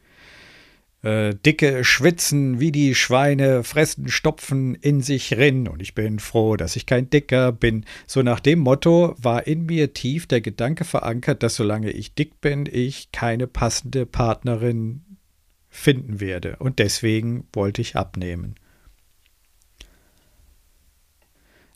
äh, 1.05 1.35
dicke 1.35 1.85
schwitzen 1.85 2.61
wie 2.61 2.73
die 2.73 2.95
Schweine, 2.95 3.63
fressen, 3.63 4.09
stopfen 4.09 4.75
in 4.75 5.03
sich 5.03 5.37
rin 5.37 5.69
und 5.69 5.83
ich 5.83 5.95
bin 5.95 6.19
froh, 6.19 6.57
dass 6.57 6.77
ich 6.77 6.87
kein 6.87 7.11
Dicker 7.11 7.53
bin. 7.53 7.85
So 8.07 8.23
nach 8.23 8.41
dem 8.41 8.61
Motto 8.61 9.15
war 9.19 9.47
in 9.47 9.67
mir 9.67 9.93
tief 9.93 10.27
der 10.27 10.41
Gedanke 10.41 10.85
verankert, 10.85 11.43
dass 11.43 11.57
solange 11.57 11.91
ich 11.91 12.15
dick 12.15 12.41
bin, 12.41 12.67
ich 12.71 13.13
keine 13.13 13.47
passende 13.47 14.07
Partnerin 14.07 15.03
finden 15.69 16.21
werde 16.21 16.57
und 16.59 16.79
deswegen 16.79 17.47
wollte 17.53 17.83
ich 17.83 17.97
abnehmen. 17.97 18.55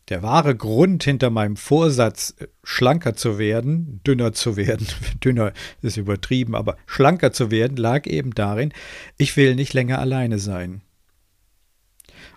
Der 0.09 0.23
wahre 0.23 0.57
Grund 0.57 1.05
hinter 1.05 1.31
meinem 1.31 1.57
Vorsatz, 1.57 2.35
äh, 2.38 2.49
schlanker 2.62 3.15
zu 3.15 3.38
werden, 3.38 4.00
dünner 4.07 4.33
zu 4.33 4.57
werden, 4.57 4.87
dünner 5.25 5.53
ist 5.83 5.97
übertrieben, 5.97 6.55
aber 6.55 6.77
schlanker 6.87 7.33
zu 7.33 7.50
werden, 7.50 7.77
lag 7.77 8.07
eben 8.07 8.35
darin, 8.35 8.73
ich 9.17 9.37
will 9.37 9.55
nicht 9.55 9.75
länger 9.75 9.99
alleine 9.99 10.38
sein. 10.38 10.83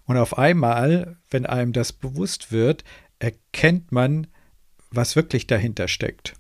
Und 0.06 0.18
auf 0.18 0.38
einmal, 0.38 1.18
wenn 1.30 1.46
einem 1.46 1.74
das 1.74 1.94
bewusst 1.94 2.51
wird, 2.51 2.84
erkennt 3.20 3.92
man, 3.92 4.28
was 4.90 5.16
wirklich 5.16 5.48
dahinter 5.48 5.88
steckt. 5.88 6.34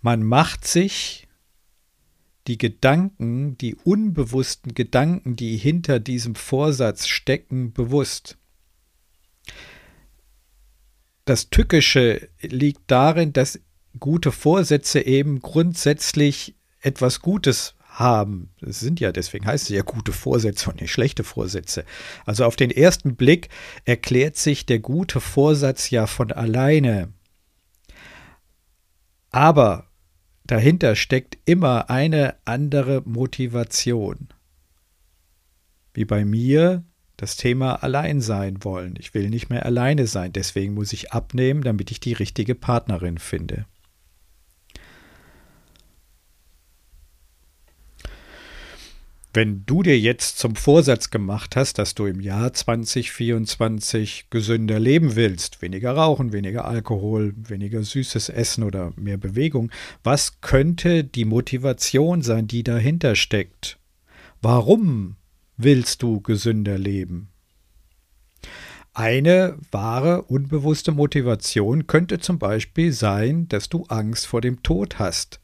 Man 0.00 0.22
macht 0.22 0.66
sich 0.66 1.28
die 2.46 2.56
Gedanken, 2.56 3.58
die 3.58 3.74
unbewussten 3.74 4.74
Gedanken, 4.74 5.36
die 5.36 5.56
hinter 5.56 6.00
diesem 6.00 6.34
Vorsatz 6.34 7.06
stecken, 7.06 7.72
bewusst. 7.72 8.38
Das 11.30 11.48
Tückische 11.48 12.28
liegt 12.40 12.90
darin, 12.90 13.32
dass 13.32 13.60
gute 14.00 14.32
Vorsätze 14.32 15.06
eben 15.06 15.38
grundsätzlich 15.38 16.56
etwas 16.80 17.20
Gutes 17.20 17.76
haben. 17.86 18.52
Das 18.60 18.80
sind 18.80 18.98
ja, 18.98 19.12
deswegen 19.12 19.46
heißt 19.46 19.70
es 19.70 19.76
ja 19.76 19.82
gute 19.82 20.10
Vorsätze 20.10 20.68
und 20.68 20.80
nicht 20.80 20.90
schlechte 20.90 21.22
Vorsätze. 21.22 21.84
Also 22.26 22.44
auf 22.46 22.56
den 22.56 22.72
ersten 22.72 23.14
Blick 23.14 23.48
erklärt 23.84 24.38
sich 24.38 24.66
der 24.66 24.80
gute 24.80 25.20
Vorsatz 25.20 25.90
ja 25.90 26.08
von 26.08 26.32
alleine. 26.32 27.12
Aber 29.30 29.86
dahinter 30.42 30.96
steckt 30.96 31.38
immer 31.44 31.90
eine 31.90 32.34
andere 32.44 33.02
Motivation. 33.04 34.30
Wie 35.94 36.04
bei 36.04 36.24
mir 36.24 36.82
das 37.20 37.36
Thema 37.36 37.82
allein 37.82 38.22
sein 38.22 38.64
wollen. 38.64 38.94
Ich 38.98 39.12
will 39.12 39.28
nicht 39.28 39.50
mehr 39.50 39.66
alleine 39.66 40.06
sein, 40.06 40.32
deswegen 40.32 40.72
muss 40.72 40.94
ich 40.94 41.12
abnehmen, 41.12 41.62
damit 41.62 41.90
ich 41.90 42.00
die 42.00 42.14
richtige 42.14 42.54
Partnerin 42.54 43.18
finde. 43.18 43.66
Wenn 49.34 49.64
du 49.64 49.82
dir 49.82 49.98
jetzt 49.98 50.38
zum 50.38 50.56
Vorsatz 50.56 51.10
gemacht 51.10 51.56
hast, 51.56 51.78
dass 51.78 51.94
du 51.94 52.06
im 52.06 52.20
Jahr 52.20 52.52
2024 52.52 54.26
gesünder 54.30 54.80
leben 54.80 55.14
willst, 55.14 55.62
weniger 55.62 55.92
rauchen, 55.92 56.32
weniger 56.32 56.64
Alkohol, 56.64 57.34
weniger 57.36 57.82
süßes 57.82 58.30
Essen 58.30 58.64
oder 58.64 58.92
mehr 58.96 59.18
Bewegung, 59.18 59.70
was 60.02 60.40
könnte 60.40 61.04
die 61.04 61.26
Motivation 61.26 62.22
sein, 62.22 62.48
die 62.48 62.64
dahinter 62.64 63.14
steckt? 63.14 63.78
Warum 64.42 65.16
willst 65.62 66.02
du 66.02 66.20
gesünder 66.20 66.78
leben? 66.78 67.28
Eine 68.92 69.56
wahre, 69.70 70.22
unbewusste 70.22 70.92
Motivation 70.92 71.86
könnte 71.86 72.18
zum 72.18 72.38
Beispiel 72.38 72.92
sein, 72.92 73.48
dass 73.48 73.68
du 73.68 73.84
Angst 73.84 74.26
vor 74.26 74.40
dem 74.40 74.62
Tod 74.62 74.98
hast. 74.98 75.40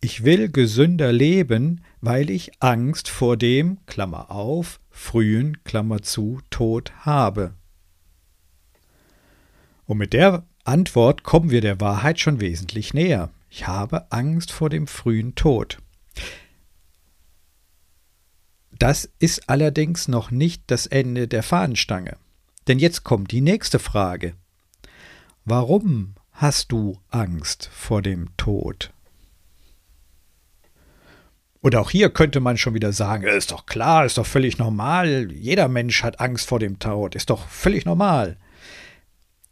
Ich 0.00 0.24
will 0.24 0.50
gesünder 0.50 1.12
leben, 1.12 1.82
weil 2.00 2.30
ich 2.30 2.62
Angst 2.62 3.08
vor 3.08 3.36
dem, 3.36 3.78
Klammer 3.86 4.30
auf, 4.30 4.80
frühen, 4.90 5.64
Klammer 5.64 6.02
zu, 6.02 6.40
Tod 6.50 6.92
habe. 7.00 7.54
Und 9.86 9.98
mit 9.98 10.12
der 10.12 10.44
Antwort 10.64 11.22
kommen 11.22 11.50
wir 11.50 11.60
der 11.60 11.80
Wahrheit 11.80 12.20
schon 12.20 12.40
wesentlich 12.40 12.92
näher. 12.94 13.30
Ich 13.50 13.66
habe 13.66 14.10
Angst 14.12 14.52
vor 14.52 14.68
dem 14.68 14.86
frühen 14.86 15.34
Tod. 15.34 15.78
Das 18.78 19.08
ist 19.18 19.48
allerdings 19.48 20.08
noch 20.08 20.30
nicht 20.30 20.62
das 20.66 20.86
Ende 20.86 21.28
der 21.28 21.42
Fahnenstange. 21.42 22.16
Denn 22.68 22.78
jetzt 22.78 23.04
kommt 23.04 23.30
die 23.30 23.40
nächste 23.40 23.78
Frage. 23.78 24.34
Warum 25.44 26.14
hast 26.32 26.72
du 26.72 26.98
Angst 27.08 27.70
vor 27.72 28.02
dem 28.02 28.36
Tod? 28.36 28.92
Und 31.60 31.74
auch 31.74 31.90
hier 31.90 32.10
könnte 32.10 32.40
man 32.40 32.58
schon 32.58 32.74
wieder 32.74 32.92
sagen, 32.92 33.24
ist 33.24 33.50
doch 33.50 33.66
klar, 33.66 34.04
ist 34.04 34.18
doch 34.18 34.26
völlig 34.26 34.58
normal. 34.58 35.32
Jeder 35.32 35.68
Mensch 35.68 36.02
hat 36.02 36.20
Angst 36.20 36.48
vor 36.48 36.58
dem 36.58 36.78
Tod, 36.78 37.14
ist 37.14 37.30
doch 37.30 37.48
völlig 37.48 37.84
normal. 37.84 38.36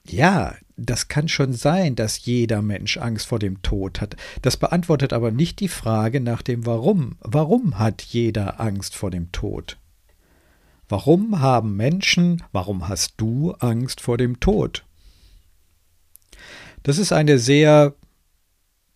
Ja, 0.06 0.54
das 0.76 1.08
kann 1.08 1.28
schon 1.28 1.52
sein, 1.52 1.94
dass 1.94 2.24
jeder 2.24 2.60
Mensch 2.60 2.96
Angst 2.96 3.26
vor 3.26 3.38
dem 3.38 3.62
Tod 3.62 4.00
hat. 4.00 4.16
Das 4.42 4.56
beantwortet 4.56 5.12
aber 5.12 5.30
nicht 5.30 5.60
die 5.60 5.68
Frage 5.68 6.20
nach 6.20 6.42
dem 6.42 6.66
Warum. 6.66 7.16
Warum 7.20 7.78
hat 7.78 8.02
jeder 8.02 8.60
Angst 8.60 8.96
vor 8.96 9.10
dem 9.10 9.30
Tod? 9.30 9.78
Warum 10.88 11.40
haben 11.40 11.76
Menschen, 11.76 12.42
warum 12.52 12.88
hast 12.88 13.14
du 13.16 13.52
Angst 13.52 14.00
vor 14.00 14.18
dem 14.18 14.40
Tod? 14.40 14.84
Das 16.82 16.98
ist 16.98 17.12
eine 17.12 17.38
sehr 17.38 17.94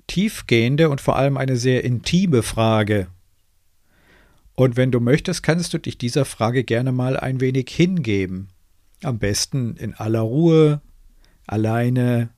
tiefgehende 0.07 0.91
und 0.91 1.01
vor 1.01 1.17
allem 1.17 1.37
eine 1.37 1.57
sehr 1.57 1.85
intime 1.85 2.43
Frage. 2.43 3.09
Und 4.55 4.77
wenn 4.77 4.91
du 4.91 4.99
möchtest, 4.99 5.43
kannst 5.43 5.73
du 5.73 5.79
dich 5.79 5.97
dieser 5.97 6.25
Frage 6.25 6.65
gerne 6.65 6.91
mal 6.91 7.17
ein 7.17 7.41
wenig 7.41 7.71
hingeben. 7.71 8.49
Am 9.03 9.19
besten 9.19 9.77
in 9.77 9.95
aller 9.95 10.21
Ruhe, 10.21 10.83
alleine, 11.49 12.31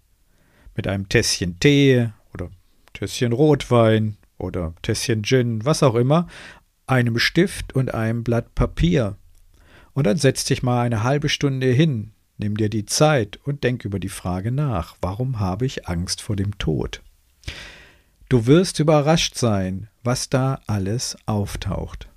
mit 0.74 0.86
einem 0.86 1.08
Tässchen 1.08 1.58
Tee 1.60 2.10
oder 2.32 2.50
Tässchen 2.92 3.32
Rotwein 3.32 4.16
oder 4.38 4.74
Tässchen 4.82 5.22
Gin, 5.22 5.64
was 5.64 5.82
auch 5.82 5.94
immer, 5.94 6.26
einem 6.86 7.18
Stift 7.18 7.74
und 7.74 7.94
einem 7.94 8.24
Blatt 8.24 8.54
Papier. 8.54 9.16
Und 9.92 10.06
dann 10.06 10.16
setz 10.16 10.44
dich 10.44 10.62
mal 10.62 10.80
eine 10.82 11.02
halbe 11.02 11.28
Stunde 11.28 11.66
hin, 11.66 12.12
nimm 12.38 12.56
dir 12.56 12.68
die 12.68 12.86
Zeit 12.86 13.38
und 13.44 13.64
denk 13.64 13.84
über 13.84 13.98
die 13.98 14.08
Frage 14.08 14.50
nach, 14.50 14.96
warum 15.00 15.40
habe 15.40 15.66
ich 15.66 15.88
Angst 15.88 16.22
vor 16.22 16.36
dem 16.36 16.58
Tod? 16.58 17.02
Du 18.28 18.46
wirst 18.46 18.78
überrascht 18.78 19.34
sein, 19.34 19.88
was 20.04 20.28
da 20.28 20.60
alles 20.66 21.16
auftaucht. 21.26 22.09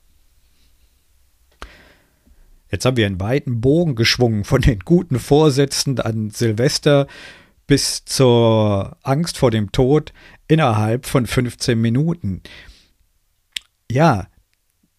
Jetzt 2.73 2.85
haben 2.85 2.97
wir 2.97 3.05
einen 3.05 3.19
weiten 3.19 3.61
Bogen 3.61 3.93
geschwungen 3.93 4.45
von 4.45 4.59
den 4.59 4.79
guten 4.79 5.19
Vorsätzen 5.19 5.99
an 5.99 6.31
Silvester 6.31 7.05
bis 7.67 8.03
zur 8.03 8.97
Angst 9.03 9.37
vor 9.37 9.51
dem 9.51 9.71
Tod 9.71 10.11
innerhalb 10.47 11.05
von 11.05 11.27
15 11.27 11.79
Minuten. 11.79 12.41
Ja, 13.91 14.25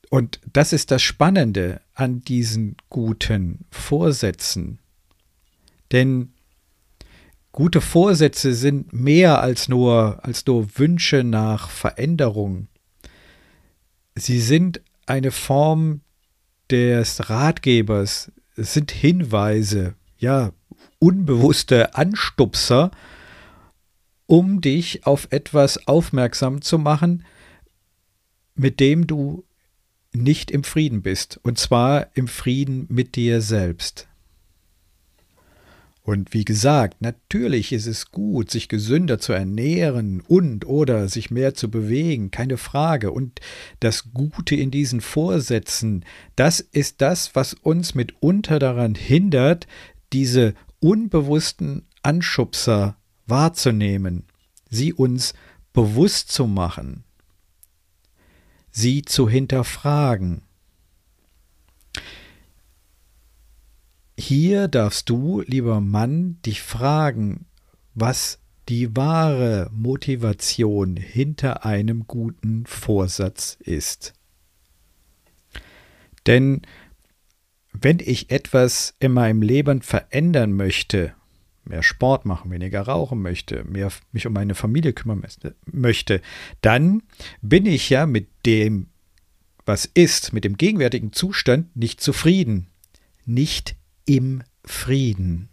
und 0.08 0.38
das 0.52 0.72
ist 0.72 0.92
das 0.92 1.02
Spannende 1.02 1.80
an 1.94 2.20
diesen 2.20 2.76
guten 2.90 3.64
Vorsätzen. 3.72 4.78
Denn 5.90 6.30
Gute 7.50 7.80
Vorsätze 7.80 8.54
sind 8.54 8.92
mehr 8.92 9.40
als 9.40 9.68
nur, 9.68 10.18
als 10.22 10.46
nur 10.46 10.76
Wünsche 10.76 11.22
nach 11.22 11.70
Veränderung. 11.70 12.66
Sie 14.16 14.40
sind 14.40 14.80
eine 15.06 15.30
Form 15.30 16.00
des 16.74 17.30
Ratgebers, 17.30 18.32
sind 18.56 18.90
Hinweise, 18.90 19.94
ja, 20.18 20.52
unbewusste 20.98 21.94
Anstupser, 21.94 22.90
um 24.26 24.60
dich 24.60 25.06
auf 25.06 25.28
etwas 25.30 25.86
aufmerksam 25.86 26.62
zu 26.62 26.78
machen, 26.78 27.24
mit 28.56 28.80
dem 28.80 29.06
du 29.06 29.44
nicht 30.12 30.50
im 30.50 30.64
Frieden 30.64 31.02
bist, 31.02 31.38
und 31.44 31.58
zwar 31.58 32.08
im 32.14 32.26
Frieden 32.26 32.86
mit 32.88 33.14
dir 33.14 33.40
selbst. 33.40 34.08
Und 36.06 36.34
wie 36.34 36.44
gesagt, 36.44 37.00
natürlich 37.00 37.72
ist 37.72 37.86
es 37.86 38.12
gut, 38.12 38.50
sich 38.50 38.68
gesünder 38.68 39.18
zu 39.18 39.32
ernähren 39.32 40.20
und 40.20 40.66
oder 40.66 41.08
sich 41.08 41.30
mehr 41.30 41.54
zu 41.54 41.70
bewegen, 41.70 42.30
keine 42.30 42.58
Frage. 42.58 43.10
Und 43.10 43.40
das 43.80 44.12
Gute 44.12 44.54
in 44.54 44.70
diesen 44.70 45.00
Vorsätzen, 45.00 46.04
das 46.36 46.60
ist 46.60 47.00
das, 47.00 47.34
was 47.34 47.54
uns 47.54 47.94
mitunter 47.94 48.58
daran 48.58 48.94
hindert, 48.94 49.66
diese 50.12 50.52
unbewussten 50.78 51.86
Anschubser 52.02 52.98
wahrzunehmen, 53.26 54.26
sie 54.68 54.92
uns 54.92 55.32
bewusst 55.72 56.30
zu 56.30 56.46
machen, 56.46 57.04
sie 58.70 59.00
zu 59.00 59.26
hinterfragen. 59.26 60.42
Hier 64.26 64.68
darfst 64.68 65.10
du, 65.10 65.42
lieber 65.42 65.82
Mann, 65.82 66.38
dich 66.46 66.62
fragen, 66.62 67.44
was 67.94 68.38
die 68.70 68.96
wahre 68.96 69.68
Motivation 69.70 70.96
hinter 70.96 71.66
einem 71.66 72.06
guten 72.06 72.64
Vorsatz 72.64 73.58
ist. 73.60 74.14
Denn 76.26 76.62
wenn 77.74 77.98
ich 77.98 78.30
etwas 78.30 78.94
in 78.98 79.12
meinem 79.12 79.42
Leben 79.42 79.82
verändern 79.82 80.54
möchte, 80.54 81.12
mehr 81.66 81.82
Sport 81.82 82.24
machen, 82.24 82.50
weniger 82.50 82.80
rauchen 82.80 83.20
möchte, 83.20 83.62
mehr 83.64 83.92
mich 84.12 84.26
um 84.26 84.32
meine 84.32 84.54
Familie 84.54 84.94
kümmern 84.94 85.22
möchte, 85.66 86.22
dann 86.62 87.02
bin 87.42 87.66
ich 87.66 87.90
ja 87.90 88.06
mit 88.06 88.28
dem, 88.46 88.86
was 89.66 89.84
ist, 89.84 90.32
mit 90.32 90.44
dem 90.44 90.56
gegenwärtigen 90.56 91.12
Zustand 91.12 91.76
nicht 91.76 92.00
zufrieden, 92.00 92.68
nicht 93.26 93.76
im 94.06 94.42
Frieden. 94.64 95.48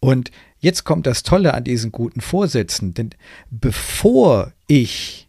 Und 0.00 0.30
jetzt 0.58 0.84
kommt 0.84 1.06
das 1.06 1.22
Tolle 1.22 1.54
an 1.54 1.64
diesen 1.64 1.92
guten 1.92 2.20
Vorsätzen, 2.20 2.94
denn 2.94 3.10
bevor 3.50 4.52
ich 4.66 5.28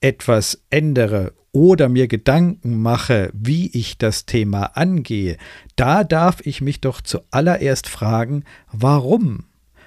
etwas 0.00 0.60
ändere 0.68 1.32
oder 1.52 1.88
mir 1.88 2.08
Gedanken 2.08 2.80
mache, 2.80 3.30
wie 3.32 3.68
ich 3.68 3.98
das 3.98 4.26
Thema 4.26 4.76
angehe, 4.76 5.36
da 5.76 6.02
darf 6.04 6.44
ich 6.44 6.60
mich 6.60 6.80
doch 6.80 7.00
zuallererst 7.00 7.88
fragen, 7.88 8.44
warum? 8.70 9.44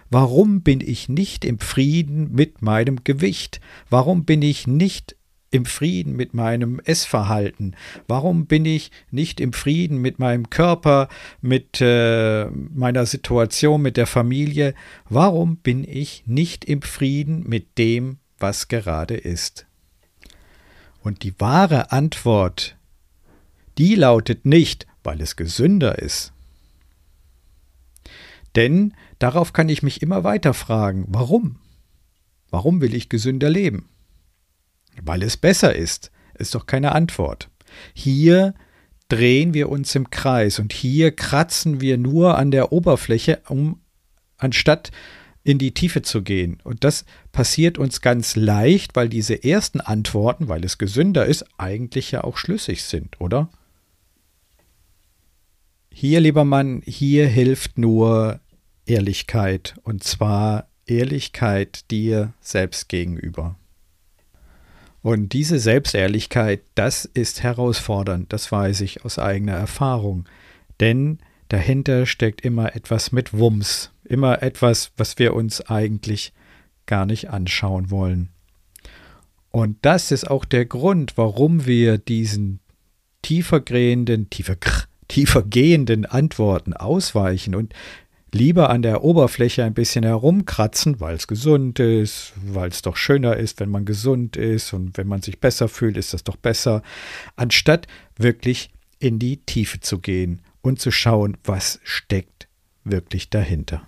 Warum 0.09 0.61
bin 0.61 0.81
ich 0.81 1.09
nicht 1.09 1.43
im 1.43 1.59
Frieden 1.59 2.31
mit 2.31 2.61
meinem 2.61 3.03
Gewicht? 3.03 3.59
Warum 3.89 4.23
bin 4.23 4.41
ich 4.41 4.67
nicht 4.67 5.15
im 5.51 5.65
Frieden 5.65 6.15
mit 6.15 6.33
meinem 6.33 6.79
Essverhalten? 6.79 7.75
Warum 8.07 8.45
bin 8.45 8.65
ich 8.65 8.91
nicht 9.11 9.39
im 9.39 9.53
Frieden 9.53 9.99
mit 9.99 10.19
meinem 10.19 10.49
Körper, 10.49 11.07
mit 11.41 11.79
äh, 11.81 12.45
meiner 12.45 13.05
Situation, 13.05 13.81
mit 13.81 13.97
der 13.97 14.07
Familie? 14.07 14.73
Warum 15.09 15.57
bin 15.57 15.83
ich 15.83 16.23
nicht 16.25 16.65
im 16.65 16.81
Frieden 16.81 17.47
mit 17.47 17.77
dem, 17.77 18.17
was 18.37 18.67
gerade 18.67 19.15
ist? 19.15 19.65
Und 21.01 21.23
die 21.23 21.39
wahre 21.39 21.91
Antwort, 21.91 22.75
die 23.77 23.95
lautet 23.95 24.45
nicht, 24.45 24.87
weil 25.03 25.21
es 25.21 25.35
gesünder 25.35 25.99
ist. 25.99 26.33
Denn 28.55 28.93
darauf 29.19 29.53
kann 29.53 29.69
ich 29.69 29.83
mich 29.83 30.01
immer 30.01 30.23
weiter 30.23 30.53
fragen, 30.53 31.05
warum? 31.09 31.57
Warum 32.49 32.81
will 32.81 32.95
ich 32.95 33.09
gesünder 33.09 33.49
leben? 33.49 33.89
Weil 35.01 35.23
es 35.23 35.37
besser 35.37 35.75
ist, 35.75 36.11
ist 36.37 36.55
doch 36.55 36.65
keine 36.65 36.93
Antwort. 36.93 37.49
Hier 37.93 38.53
drehen 39.09 39.53
wir 39.53 39.69
uns 39.69 39.93
im 39.95 40.09
Kreis 40.09 40.59
und 40.59 40.73
hier 40.73 41.11
kratzen 41.11 41.81
wir 41.81 41.97
nur 41.97 42.37
an 42.37 42.51
der 42.51 42.71
Oberfläche, 42.71 43.41
um 43.47 43.81
anstatt 44.37 44.91
in 45.43 45.59
die 45.59 45.73
Tiefe 45.73 46.01
zu 46.01 46.23
gehen. 46.23 46.57
Und 46.63 46.83
das 46.83 47.05
passiert 47.31 47.77
uns 47.77 48.01
ganz 48.01 48.35
leicht, 48.35 48.95
weil 48.95 49.09
diese 49.09 49.43
ersten 49.43 49.79
Antworten, 49.79 50.47
weil 50.47 50.65
es 50.65 50.79
gesünder 50.79 51.25
ist, 51.25 51.45
eigentlich 51.57 52.11
ja 52.11 52.23
auch 52.23 52.37
schlüssig 52.37 52.83
sind, 52.83 53.21
oder? 53.21 53.49
Hier, 55.91 56.19
lieber 56.19 56.43
Mann, 56.43 56.81
hier 56.85 57.27
hilft 57.27 57.77
nur 57.77 58.41
Ehrlichkeit. 58.85 59.75
Und 59.83 60.03
zwar 60.03 60.67
Ehrlichkeit 60.87 61.89
dir 61.91 62.33
selbst 62.41 62.89
gegenüber. 62.89 63.55
Und 65.05 65.33
diese 65.33 65.59
Selbstehrlichkeit, 65.59 66.63
das 66.73 67.05
ist 67.05 67.43
herausfordernd, 67.43 68.33
das 68.33 68.51
weiß 68.51 68.81
ich 68.81 69.05
aus 69.05 69.19
eigener 69.19 69.53
Erfahrung. 69.53 70.25
Denn 70.79 71.19
dahinter 71.49 72.07
steckt 72.07 72.41
immer 72.41 72.75
etwas 72.75 73.11
mit 73.11 73.31
Wumms, 73.31 73.91
immer 74.03 74.41
etwas, 74.41 74.93
was 74.97 75.19
wir 75.19 75.35
uns 75.35 75.61
eigentlich 75.61 76.33
gar 76.87 77.05
nicht 77.05 77.29
anschauen 77.29 77.91
wollen. 77.91 78.29
Und 79.51 79.77
das 79.83 80.11
ist 80.11 80.27
auch 80.27 80.43
der 80.43 80.65
Grund, 80.65 81.19
warum 81.19 81.67
wir 81.67 81.99
diesen 81.99 82.59
tiefergehenden, 83.21 84.31
tiefer, 84.31 84.57
tiefer 85.07 85.43
gehenden 85.43 86.07
Antworten 86.07 86.73
ausweichen 86.73 87.53
und 87.53 87.75
lieber 88.35 88.69
an 88.69 88.81
der 88.81 89.03
Oberfläche 89.03 89.63
ein 89.63 89.73
bisschen 89.73 90.03
herumkratzen, 90.03 90.99
weil 90.99 91.15
es 91.15 91.25
gesund 91.25 91.79
ist, 91.79 92.33
weil 92.45 92.69
es 92.69 92.81
doch 92.81 92.97
schöner 92.97 93.37
ist, 93.37 93.61
wenn 93.61 93.69
man 93.69 93.85
gesund 93.85 94.35
ist 94.35 94.73
und 94.73 94.97
wenn 94.97 95.07
man 95.07 95.21
sich 95.21 95.39
besser 95.39 95.69
fühlt, 95.69 95.95
ist 95.95 96.13
das 96.13 96.25
doch 96.25 96.35
besser, 96.35 96.83
anstatt 97.37 97.87
wirklich 98.17 98.71
in 98.99 99.19
die 99.19 99.37
Tiefe 99.37 99.79
zu 99.79 99.99
gehen 99.99 100.41
und 100.61 100.81
zu 100.81 100.91
schauen, 100.91 101.37
was 101.45 101.79
steckt 101.83 102.49
wirklich 102.83 103.29
dahinter. 103.29 103.87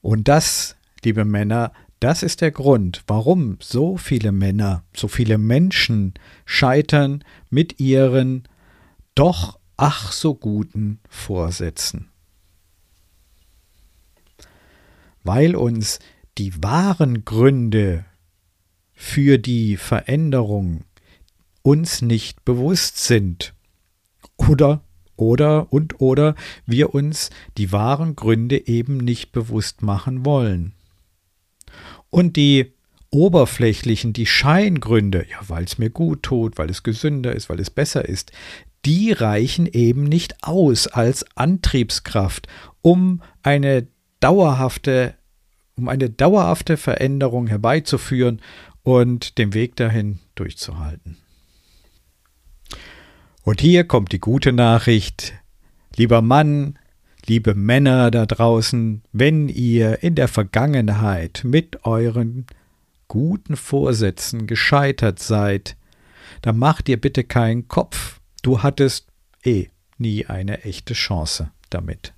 Und 0.00 0.26
das, 0.26 0.74
liebe 1.04 1.24
Männer, 1.24 1.72
das 2.00 2.24
ist 2.24 2.40
der 2.40 2.50
Grund, 2.50 3.04
warum 3.06 3.58
so 3.60 3.96
viele 3.96 4.32
Männer, 4.32 4.82
so 4.96 5.06
viele 5.06 5.38
Menschen 5.38 6.14
scheitern 6.44 7.22
mit 7.50 7.78
ihren 7.78 8.48
doch 9.14 9.60
ach 9.82 10.12
so 10.12 10.36
guten 10.36 11.00
Vorsätzen. 11.08 12.08
Weil 15.24 15.56
uns 15.56 15.98
die 16.38 16.62
wahren 16.62 17.24
Gründe 17.24 18.04
für 18.92 19.38
die 19.38 19.76
Veränderung 19.76 20.84
uns 21.62 22.00
nicht 22.00 22.44
bewusst 22.44 22.98
sind 22.98 23.54
oder 24.36 24.84
oder 25.16 25.72
und 25.72 26.00
oder 26.00 26.36
wir 26.64 26.94
uns 26.94 27.30
die 27.58 27.72
wahren 27.72 28.14
Gründe 28.14 28.68
eben 28.68 28.98
nicht 28.98 29.32
bewusst 29.32 29.82
machen 29.82 30.24
wollen. 30.24 30.74
Und 32.08 32.36
die 32.36 32.72
oberflächlichen, 33.12 34.12
die 34.12 34.26
Scheingründe, 34.26 35.26
ja, 35.30 35.36
weil 35.46 35.64
es 35.64 35.78
mir 35.78 35.90
gut 35.90 36.24
tut, 36.24 36.58
weil 36.58 36.70
es 36.70 36.82
gesünder 36.82 37.36
ist, 37.36 37.48
weil 37.48 37.60
es 37.60 37.70
besser 37.70 38.08
ist, 38.08 38.32
die 38.84 39.12
reichen 39.12 39.66
eben 39.66 40.04
nicht 40.04 40.42
aus 40.42 40.88
als 40.88 41.24
Antriebskraft, 41.36 42.48
um 42.80 43.22
eine 43.42 43.86
dauerhafte, 44.18 45.14
um 45.76 45.88
eine 45.88 46.10
dauerhafte 46.10 46.76
Veränderung 46.76 47.46
herbeizuführen 47.46 48.40
und 48.82 49.38
den 49.38 49.54
Weg 49.54 49.76
dahin 49.76 50.18
durchzuhalten. 50.34 51.18
Und 53.44 53.60
hier 53.60 53.84
kommt 53.84 54.12
die 54.12 54.20
gute 54.20 54.52
Nachricht, 54.52 55.34
lieber 55.96 56.22
Mann, 56.22 56.78
liebe 57.26 57.54
Männer 57.54 58.10
da 58.10 58.26
draußen, 58.26 59.02
wenn 59.12 59.48
ihr 59.48 60.02
in 60.02 60.14
der 60.14 60.28
Vergangenheit 60.28 61.42
mit 61.44 61.84
euren 61.84 62.46
guten 63.12 63.56
Vorsätzen 63.56 64.46
gescheitert 64.46 65.18
seid, 65.18 65.76
dann 66.40 66.56
macht 66.56 66.88
ihr 66.88 66.98
bitte 66.98 67.24
keinen 67.24 67.68
Kopf. 67.68 68.22
Du 68.40 68.62
hattest 68.62 69.08
eh 69.44 69.68
nie 69.98 70.24
eine 70.24 70.64
echte 70.64 70.94
Chance 70.94 71.50
damit. 71.68 72.14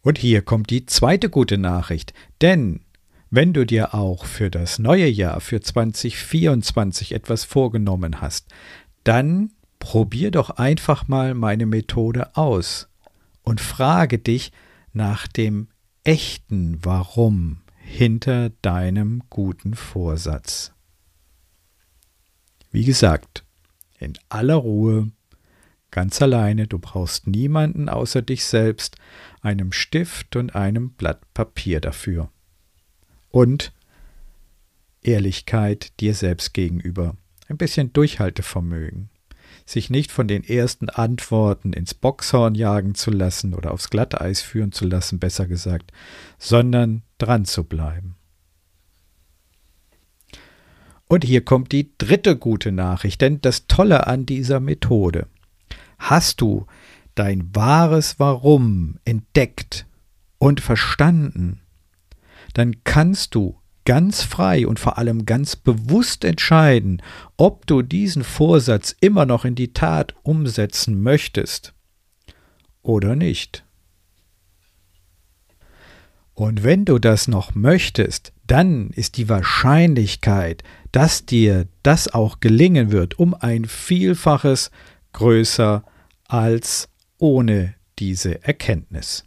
Und 0.00 0.16
hier 0.16 0.40
kommt 0.40 0.70
die 0.70 0.86
zweite 0.86 1.28
gute 1.28 1.58
Nachricht, 1.58 2.14
denn 2.40 2.80
wenn 3.28 3.52
du 3.52 3.66
dir 3.66 3.92
auch 3.92 4.24
für 4.24 4.48
das 4.48 4.78
neue 4.78 5.06
Jahr, 5.06 5.42
für 5.42 5.60
2024 5.60 7.12
etwas 7.12 7.44
vorgenommen 7.44 8.22
hast, 8.22 8.48
dann 9.04 9.50
probier 9.80 10.30
doch 10.30 10.48
einfach 10.48 11.08
mal 11.08 11.34
meine 11.34 11.66
Methode 11.66 12.34
aus 12.36 12.88
und 13.42 13.60
frage 13.60 14.18
dich 14.18 14.50
nach 14.94 15.28
dem 15.28 15.68
echten 16.04 16.78
Warum 16.82 17.60
hinter 17.88 18.50
deinem 18.62 19.22
guten 19.30 19.74
Vorsatz. 19.74 20.72
Wie 22.70 22.84
gesagt, 22.84 23.44
in 23.98 24.12
aller 24.28 24.56
Ruhe, 24.56 25.10
ganz 25.90 26.20
alleine, 26.20 26.66
du 26.66 26.78
brauchst 26.78 27.26
niemanden 27.26 27.88
außer 27.88 28.20
dich 28.20 28.44
selbst, 28.44 28.96
einem 29.40 29.72
Stift 29.72 30.36
und 30.36 30.54
einem 30.54 30.90
Blatt 30.90 31.32
Papier 31.32 31.80
dafür. 31.80 32.30
Und 33.30 33.72
Ehrlichkeit 35.02 35.98
dir 35.98 36.14
selbst 36.14 36.52
gegenüber 36.52 37.16
ein 37.48 37.56
bisschen 37.56 37.92
Durchhaltevermögen, 37.94 39.08
sich 39.68 39.90
nicht 39.90 40.10
von 40.10 40.26
den 40.26 40.44
ersten 40.44 40.88
Antworten 40.88 41.74
ins 41.74 41.92
Boxhorn 41.92 42.54
jagen 42.54 42.94
zu 42.94 43.10
lassen 43.10 43.52
oder 43.52 43.72
aufs 43.72 43.90
Glatteis 43.90 44.40
führen 44.40 44.72
zu 44.72 44.86
lassen, 44.86 45.18
besser 45.18 45.46
gesagt, 45.46 45.92
sondern 46.38 47.02
dran 47.18 47.44
zu 47.44 47.64
bleiben. 47.64 48.16
Und 51.06 51.22
hier 51.22 51.44
kommt 51.44 51.72
die 51.72 51.92
dritte 51.98 52.36
gute 52.36 52.72
Nachricht, 52.72 53.20
denn 53.20 53.42
das 53.42 53.66
Tolle 53.66 54.06
an 54.06 54.24
dieser 54.24 54.58
Methode, 54.58 55.26
hast 55.98 56.40
du 56.40 56.66
dein 57.14 57.54
wahres 57.54 58.18
Warum 58.18 58.98
entdeckt 59.04 59.86
und 60.38 60.60
verstanden, 60.60 61.60
dann 62.54 62.84
kannst 62.84 63.34
du 63.34 63.58
ganz 63.88 64.20
frei 64.22 64.66
und 64.66 64.78
vor 64.78 64.98
allem 64.98 65.24
ganz 65.24 65.56
bewusst 65.56 66.22
entscheiden, 66.22 67.00
ob 67.38 67.66
du 67.66 67.80
diesen 67.80 68.22
Vorsatz 68.22 68.94
immer 69.00 69.24
noch 69.24 69.46
in 69.46 69.54
die 69.54 69.72
Tat 69.72 70.14
umsetzen 70.22 71.02
möchtest 71.02 71.72
oder 72.82 73.16
nicht. 73.16 73.64
Und 76.34 76.64
wenn 76.64 76.84
du 76.84 76.98
das 76.98 77.28
noch 77.28 77.54
möchtest, 77.54 78.34
dann 78.46 78.90
ist 78.90 79.16
die 79.16 79.30
Wahrscheinlichkeit, 79.30 80.64
dass 80.92 81.24
dir 81.24 81.66
das 81.82 82.12
auch 82.12 82.40
gelingen 82.40 82.92
wird, 82.92 83.18
um 83.18 83.32
ein 83.32 83.64
Vielfaches 83.64 84.70
größer 85.14 85.82
als 86.26 86.90
ohne 87.16 87.74
diese 87.98 88.44
Erkenntnis. 88.44 89.24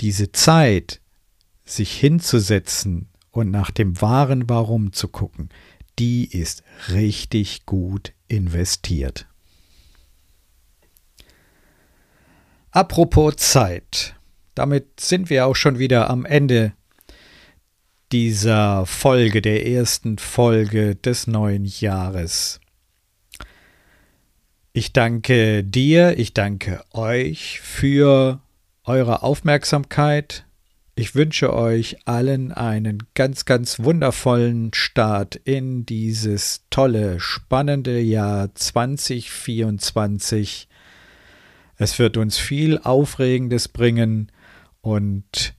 Diese 0.00 0.32
Zeit, 0.32 1.00
sich 1.64 1.92
hinzusetzen 1.92 3.08
und 3.30 3.50
nach 3.50 3.70
dem 3.70 4.00
wahren 4.00 4.48
Warum 4.48 4.92
zu 4.92 5.08
gucken, 5.08 5.50
die 5.98 6.24
ist 6.24 6.62
richtig 6.88 7.66
gut 7.66 8.12
investiert. 8.28 9.26
Apropos 12.70 13.36
Zeit. 13.36 14.14
Damit 14.54 15.00
sind 15.00 15.30
wir 15.30 15.46
auch 15.46 15.56
schon 15.56 15.78
wieder 15.78 16.10
am 16.10 16.24
Ende 16.24 16.72
dieser 18.12 18.86
Folge, 18.86 19.42
der 19.42 19.66
ersten 19.66 20.18
Folge 20.18 20.96
des 20.96 21.26
neuen 21.26 21.64
Jahres. 21.64 22.60
Ich 24.72 24.92
danke 24.92 25.64
dir, 25.64 26.18
ich 26.18 26.34
danke 26.34 26.82
euch 26.92 27.60
für 27.60 28.40
eure 28.84 29.22
Aufmerksamkeit. 29.22 30.44
Ich 30.94 31.14
wünsche 31.14 31.54
euch 31.54 32.06
allen 32.06 32.52
einen 32.52 33.02
ganz, 33.14 33.44
ganz 33.44 33.80
wundervollen 33.80 34.72
Start 34.74 35.36
in 35.36 35.86
dieses 35.86 36.64
tolle, 36.70 37.20
spannende 37.20 38.00
Jahr 38.00 38.54
2024. 38.54 40.68
Es 41.76 41.98
wird 41.98 42.16
uns 42.16 42.38
viel 42.38 42.78
Aufregendes 42.78 43.68
bringen 43.68 44.32
und 44.82 45.54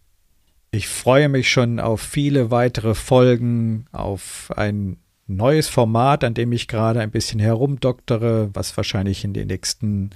ich 0.72 0.88
freue 0.88 1.30
mich 1.30 1.52
schon 1.52 1.80
auf 1.80 2.02
viele 2.02 2.52
weitere 2.52 2.94
Folgen, 2.94 3.86
auf 3.92 4.52
ein 4.56 4.98
neues 5.28 5.68
Format, 5.68 6.24
an 6.24 6.34
dem 6.34 6.52
ich 6.52 6.68
gerade 6.68 7.02
ein 7.02 7.12
bisschen 7.12 7.40
herumdoktere, 7.40 8.50
was 8.54 8.76
wahrscheinlich 8.78 9.24
in 9.24 9.34
den 9.34 9.48
nächsten 9.48 10.12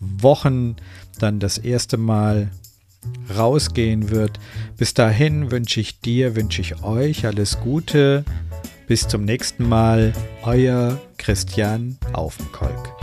Wochen 0.00 0.76
dann 1.18 1.38
das 1.38 1.58
erste 1.58 1.96
Mal 1.96 2.50
rausgehen 3.36 4.10
wird. 4.10 4.38
Bis 4.76 4.94
dahin 4.94 5.50
wünsche 5.50 5.80
ich 5.80 6.00
dir, 6.00 6.36
wünsche 6.36 6.62
ich 6.62 6.82
euch 6.82 7.26
alles 7.26 7.60
Gute. 7.60 8.24
Bis 8.86 9.06
zum 9.06 9.24
nächsten 9.24 9.68
Mal, 9.68 10.12
euer 10.42 11.00
Christian 11.16 11.96
Aufenkolk. 12.12 12.99